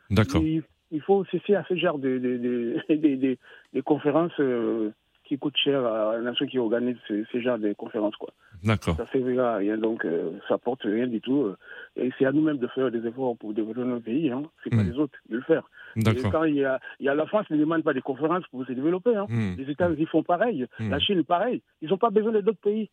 D'accord. 0.10 0.42
Il, 0.44 1.02
faut 1.02 1.24
cesser 1.26 1.56
à 1.56 1.64
ce 1.70 1.76
genre 1.76 2.00
de, 2.00 2.18
de, 2.18 3.82
conférences 3.86 4.32
euh, 4.40 4.92
qui 5.28 5.38
coûtent 5.38 5.58
cher 5.58 5.86
à 5.86 6.14
la 6.14 6.22
nation 6.22 6.46
qui 6.46 6.58
organise 6.58 6.98
ce, 7.08 7.40
genre 7.40 7.60
de 7.60 7.74
conférences. 7.74 8.16
Quoi. 8.16 8.30
D'accord. 8.64 8.96
Ça 8.96 9.06
fait 9.06 9.24
rien, 9.24 9.78
donc 9.78 10.06
euh, 10.06 10.32
ça 10.48 10.56
apporte 10.56 10.82
rien 10.84 11.08
du 11.08 11.22
tout. 11.22 11.44
Euh, 11.44 11.58
et 11.96 12.12
c'est 12.18 12.26
à 12.26 12.32
nous-mêmes 12.32 12.58
de 12.58 12.68
faire 12.68 12.90
des 12.90 13.06
efforts 13.06 13.38
pour 13.38 13.54
développer 13.54 13.82
notre 13.82 14.06
pays. 14.06 14.32
Hein. 14.32 14.44
C'est 14.64 14.70
pas 14.70 14.78
hmm. 14.78 14.92
les 14.92 14.98
autres 14.98 15.18
de 15.30 15.36
le 15.36 15.44
faire. 15.44 15.70
D'accord. 15.96 16.32
Quand 16.32 16.44
il 16.46 16.56
y, 16.56 16.66
a, 16.66 16.80
il 17.00 17.06
y 17.06 17.10
a 17.10 17.16
la 17.16 17.26
France 17.26 17.50
ne 17.50 17.58
demande 17.58 17.84
pas 17.84 17.94
des 17.94 18.02
conférences 18.02 18.48
pour 18.50 18.66
se 18.66 18.72
développer. 18.72 19.16
Hein. 19.16 19.26
Hmm. 19.30 19.56
Les 19.58 19.70
États-Unis 19.70 20.06
font 20.06 20.24
pareil. 20.24 20.66
Hmm. 20.80 20.90
La 20.90 21.00
Chine, 21.00 21.24
pareil. 21.24 21.62
Ils 21.82 21.90
n'ont 21.90 21.98
pas 21.98 22.10
besoin 22.10 22.32
d'autres 22.32 22.62
pays. 22.62 22.90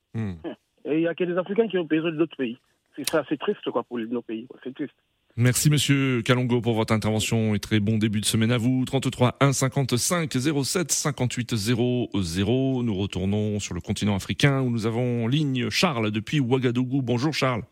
Et 0.86 0.96
il 0.96 1.00
y 1.00 1.08
a 1.08 1.14
que 1.14 1.24
les 1.24 1.38
Africains 1.38 1.68
qui 1.68 1.78
ont 1.78 1.84
besoin 1.84 2.12
d'autres 2.12 2.36
pays. 2.36 2.58
C'est 2.96 3.08
ça, 3.08 3.24
c'est 3.28 3.38
triste 3.38 3.68
quoi 3.70 3.82
pour 3.82 3.98
nos 3.98 4.22
pays. 4.22 4.46
C'est 4.62 4.74
triste. 4.74 4.94
Merci 5.36 5.68
Monsieur 5.68 6.22
Kalongo 6.22 6.60
pour 6.60 6.74
votre 6.74 6.94
intervention 6.94 7.56
et 7.56 7.58
très 7.58 7.80
bon 7.80 7.98
début 7.98 8.20
de 8.20 8.24
semaine 8.24 8.52
à 8.52 8.56
vous. 8.56 8.84
33 8.84 9.34
1 9.40 9.52
55 9.52 10.32
07 10.32 10.92
58 10.92 11.56
00. 11.56 12.82
Nous 12.84 12.94
retournons 12.94 13.58
sur 13.58 13.74
le 13.74 13.80
continent 13.80 14.14
africain 14.14 14.62
où 14.62 14.70
nous 14.70 14.86
avons 14.86 15.26
ligne 15.26 15.70
Charles 15.70 16.12
depuis 16.12 16.38
Ouagadougou. 16.38 17.02
Bonjour 17.02 17.34
Charles. 17.34 17.62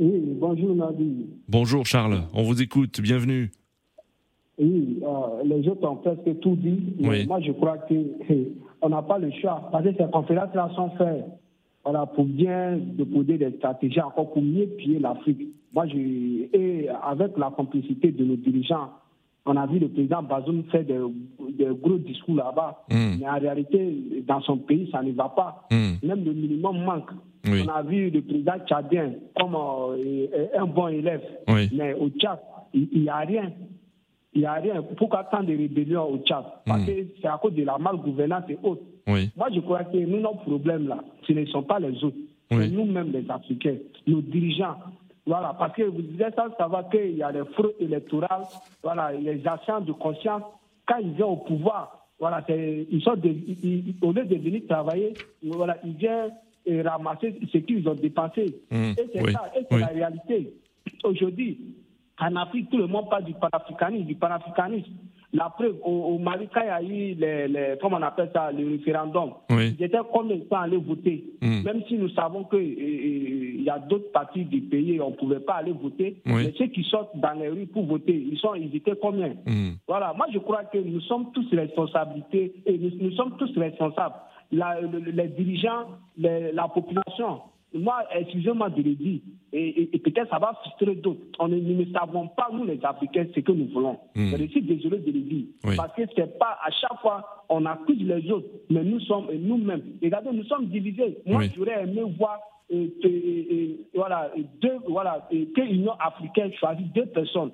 Oui, 0.00 0.20
bonjour 0.40 0.74
Nabi. 0.74 1.28
Bonjour 1.48 1.86
Charles, 1.86 2.22
on 2.34 2.42
vous 2.42 2.60
écoute, 2.60 3.00
bienvenue. 3.00 3.52
Oui, 4.58 5.00
euh, 5.04 5.44
les 5.44 5.68
autres 5.68 5.88
ont 5.88 5.94
presque 5.94 6.40
tout 6.40 6.56
dit. 6.56 6.96
Moi 6.98 7.40
je 7.40 7.52
crois 7.52 7.78
qu'on 7.78 8.88
n'a 8.88 9.02
pas 9.02 9.18
le 9.18 9.30
choix 9.40 9.68
parce 9.70 9.84
que 9.84 9.92
ces 9.96 10.10
conférences-là 10.10 10.72
sont 10.74 10.90
faites 10.98 11.24
voilà, 11.84 12.06
pour 12.06 12.24
bien 12.24 12.78
déposer 12.78 13.38
des 13.38 13.52
stratégies 13.58 14.00
encore 14.00 14.32
pour 14.32 14.42
mieux 14.42 14.66
piller 14.76 14.98
l'Afrique. 14.98 15.54
Moi, 15.72 15.86
je, 15.86 15.96
et 16.56 16.88
avec 16.88 17.36
la 17.38 17.50
complicité 17.50 18.10
de 18.10 18.24
nos 18.24 18.36
dirigeants, 18.36 18.90
on 19.46 19.56
a 19.56 19.66
vu 19.66 19.78
le 19.78 19.88
président 19.88 20.22
Bazoum 20.22 20.64
faire 20.70 20.84
des, 20.84 20.98
gros 21.80 21.98
discours 21.98 22.36
là-bas, 22.36 22.84
hmm. 22.90 23.18
mais 23.20 23.28
en 23.28 23.38
réalité, 23.38 24.22
dans 24.26 24.40
son 24.42 24.58
pays, 24.58 24.88
ça 24.92 25.02
ne 25.02 25.12
va 25.12 25.28
pas. 25.28 25.66
Hmm. 25.70 26.06
Même 26.06 26.24
le 26.24 26.32
minimum 26.32 26.84
manque. 26.84 27.10
On 27.46 27.68
a 27.68 27.82
vu 27.82 28.10
le 28.10 28.20
président 28.20 28.58
tchadien 28.66 29.12
comme 29.38 29.54
euh, 29.54 30.46
un 30.58 30.66
bon 30.66 30.88
élève, 30.88 31.22
mais 31.72 31.94
au 31.94 32.10
Tchad, 32.10 32.38
il 32.74 33.02
n'y 33.02 33.08
a 33.08 33.18
rien. 33.18 33.50
Il 34.34 34.42
n'y 34.42 34.46
a 34.46 34.54
rien. 34.54 34.82
Pourquoi 34.96 35.24
tant 35.24 35.42
de 35.42 35.56
rébellions 35.56 36.12
au 36.12 36.18
Tchad? 36.18 36.44
Parce 36.66 36.82
hmm. 36.82 36.86
que 36.86 36.92
c'est 37.20 37.28
à 37.28 37.38
cause 37.40 37.54
de 37.54 37.64
la 37.64 37.78
malgouvernance 37.78 38.44
et 38.50 38.58
autres. 38.62 38.82
Moi, 39.06 39.48
je 39.52 39.60
crois 39.60 39.84
que 39.84 39.96
nous, 39.96 40.20
nos 40.20 40.34
problèmes 40.34 40.86
là, 40.86 41.02
ce 41.26 41.32
ne 41.32 41.44
sont 41.46 41.62
pas 41.62 41.80
les 41.80 42.04
autres. 42.04 42.16
Nous-mêmes, 42.50 43.12
les 43.12 43.28
Africains, 43.30 43.76
nos 44.06 44.20
dirigeants. 44.20 44.76
Voilà, 45.26 45.54
parce 45.58 45.74
que 45.74 45.82
vous 45.82 46.02
disiez 46.02 46.26
ça, 46.34 46.48
savoir 46.58 46.88
qu'il 46.88 47.16
y 47.16 47.22
a 47.22 47.32
des 47.32 47.44
fraudes 47.52 47.74
électorales, 47.78 48.44
voilà, 48.82 49.12
les 49.12 49.42
agents 49.46 49.80
de 49.80 49.92
conscience, 49.92 50.42
quand 50.86 50.96
ils 50.98 51.12
viennent 51.12 51.28
au 51.28 51.36
pouvoir, 51.36 52.06
voilà, 52.18 52.44
ils 52.48 53.02
sont 53.02 53.12
au 53.12 54.12
lieu 54.12 54.24
de 54.24 54.36
venir 54.36 54.62
travailler, 54.68 55.14
voilà, 55.42 55.76
ils 55.84 55.94
viennent 55.94 56.32
ramasser 56.84 57.38
ce 57.52 57.58
qu'ils 57.58 57.88
ont 57.88 57.94
dépensé. 57.94 58.46
Mmh. 58.70 58.92
et 58.98 59.10
c'est 59.12 59.30
ça, 59.32 59.50
et 59.56 59.66
c'est 59.70 59.78
la 59.78 59.86
réalité. 59.86 60.54
Aujourd'hui, 61.04 61.74
en 62.18 62.36
Afrique, 62.36 62.70
tout 62.70 62.78
le 62.78 62.86
monde 62.86 63.08
parle 63.08 63.24
du 63.24 63.34
panafricanisme, 63.34 64.04
du 64.04 64.14
panafricanisme. 64.14 64.92
La 65.32 65.48
preuve, 65.48 65.76
au, 65.84 66.18
Mali, 66.18 66.48
quand 66.52 66.60
il 66.60 66.66
y 66.66 66.70
a 66.70 66.82
eu, 66.82 67.14
les, 67.14 67.48
les, 67.48 67.74
comment 67.80 67.98
on 67.98 68.02
appelle 68.02 68.30
ça, 68.34 68.50
le 68.50 68.68
référendum, 68.68 69.30
oui. 69.50 69.76
ils 69.78 69.84
étaient 69.84 69.98
combien 70.12 70.36
de 70.36 70.42
temps 70.42 70.60
aller 70.60 70.76
voter 70.76 71.24
hmm. 71.40 71.62
Même 71.62 71.82
si 71.86 71.94
nous 71.98 72.08
savons 72.10 72.44
qu'il 72.44 73.62
y 73.62 73.70
a 73.70 73.78
d'autres 73.78 74.10
parties 74.10 74.44
du 74.44 74.60
pays, 74.62 75.00
on 75.00 75.10
ne 75.10 75.14
pouvait 75.14 75.38
pas 75.38 75.54
aller 75.54 75.72
voter. 75.72 76.20
Mais 76.26 76.52
ceux 76.58 76.66
qui 76.66 76.82
sortent 76.82 77.16
dans 77.16 77.38
les 77.38 77.48
rues 77.48 77.66
pour 77.66 77.86
voter, 77.86 78.12
ils, 78.14 78.38
sont, 78.38 78.54
ils 78.56 78.74
étaient 78.74 78.96
combien 79.00 79.34
hmm. 79.46 79.74
Voilà, 79.86 80.12
moi 80.16 80.26
je 80.32 80.38
crois 80.38 80.64
que 80.64 80.78
nous 80.78 81.00
sommes 81.02 81.30
tous 81.32 81.46
responsabilités 81.52 82.52
et 82.66 82.76
nous, 82.78 83.12
sommes 83.12 83.36
tous 83.38 83.56
responsables. 83.56 84.16
les 84.50 85.28
dirigeants, 85.28 85.86
la 86.18 86.66
population. 86.68 87.40
Moi, 87.72 88.02
excusez-moi 88.12 88.70
de 88.70 88.82
le 88.82 88.94
dire, 88.94 89.20
et, 89.52 89.86
peut-être 89.98 90.28
ça 90.30 90.38
va 90.38 90.52
frustrer 90.62 90.96
d'autres. 90.96 91.20
On 91.38 91.48
nous 91.48 91.60
ne 91.60 91.84
savons 91.92 92.28
pas, 92.28 92.48
nous 92.52 92.64
les 92.64 92.80
Africains, 92.84 93.26
ce 93.34 93.40
que 93.40 93.52
nous 93.52 93.68
voulons. 93.72 93.98
Hmm. 94.14 94.30
Je 94.36 94.44
suis 94.46 94.62
désolé 94.62 94.98
de 94.98 95.12
le 95.12 95.20
dire. 95.20 95.46
Parce 95.76 95.94
que 95.94 96.02
c'est 96.16 96.38
pas 96.38 96.58
à 96.64 96.70
chaque 96.70 97.00
fois, 97.00 97.44
on 97.48 97.64
accuse 97.66 98.02
les 98.02 98.30
autres, 98.30 98.48
mais 98.70 98.82
nous 98.82 99.00
sommes 99.00 99.26
nous-mêmes. 99.32 99.82
Regardez, 100.02 100.30
nous 100.32 100.44
sommes 100.44 100.66
divisés. 100.66 101.18
Moi, 101.26 101.42
j'aurais 101.56 101.84
aimé 101.84 102.02
voir 102.18 102.38
voilà, 103.94 104.30
deux, 104.60 104.78
voilà, 104.88 105.28
que 105.30 105.60
l'Union 105.60 105.92
africaine 105.98 106.52
choisit 106.54 106.92
deux 106.92 107.06
personnes 107.06 107.50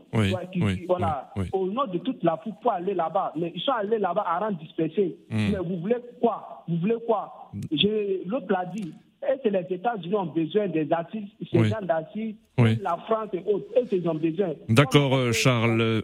voilà, 0.87 1.33
au 1.52 1.66
nom 1.66 1.87
de 1.87 1.98
toute 1.98 2.22
l'Afrique 2.22 2.55
pour 2.61 2.72
aller 2.72 2.92
là-bas. 2.94 3.33
Mais 3.37 3.52
ils 3.55 3.61
sont 3.62 3.72
allés 3.72 3.98
là-bas 3.98 4.24
à 4.26 4.38
rendre 4.40 4.59
dispersés. 4.59 5.16
Hmm. 5.31 5.52
Mais 5.52 5.59
vous 5.59 5.79
voulez 5.81 5.96
quoi? 6.20 6.64
Vous 6.68 6.76
voulez 6.76 6.96
quoi? 7.07 7.50
L'autre 8.26 8.46
l'a 8.50 8.66
dit, 8.66 8.92
est-ce 9.22 9.42
que 9.42 9.48
les 9.48 9.74
États-Unis 9.74 10.14
ont 10.14 10.26
besoin 10.26 10.68
des 10.68 10.88
assises, 10.92 11.29
ces 11.50 11.68
gens 11.68 11.83
d'assises, 11.83 12.35
la 12.59 12.96
France 13.07 13.29
et 13.33 13.42
autres 13.46 13.66
Est-ce 13.76 13.90
qu'ils 13.90 14.09
ont 14.09 14.14
besoin 14.14 14.52
D'accord, 14.68 15.14
euh, 15.14 15.33
Charles. 15.33 16.02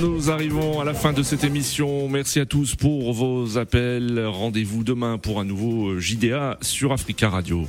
Nous 0.00 0.30
arrivons 0.30 0.80
à 0.80 0.84
la 0.84 0.94
fin 0.94 1.12
de 1.12 1.22
cette 1.22 1.44
émission. 1.44 2.08
Merci 2.08 2.40
à 2.40 2.46
tous 2.46 2.74
pour 2.74 3.12
vos 3.12 3.58
appels. 3.58 4.24
Rendez-vous 4.26 4.84
demain 4.84 5.18
pour 5.18 5.40
un 5.40 5.44
nouveau 5.44 5.98
JDA 5.98 6.58
sur 6.62 6.92
Africa 6.92 7.28
Radio. 7.28 7.64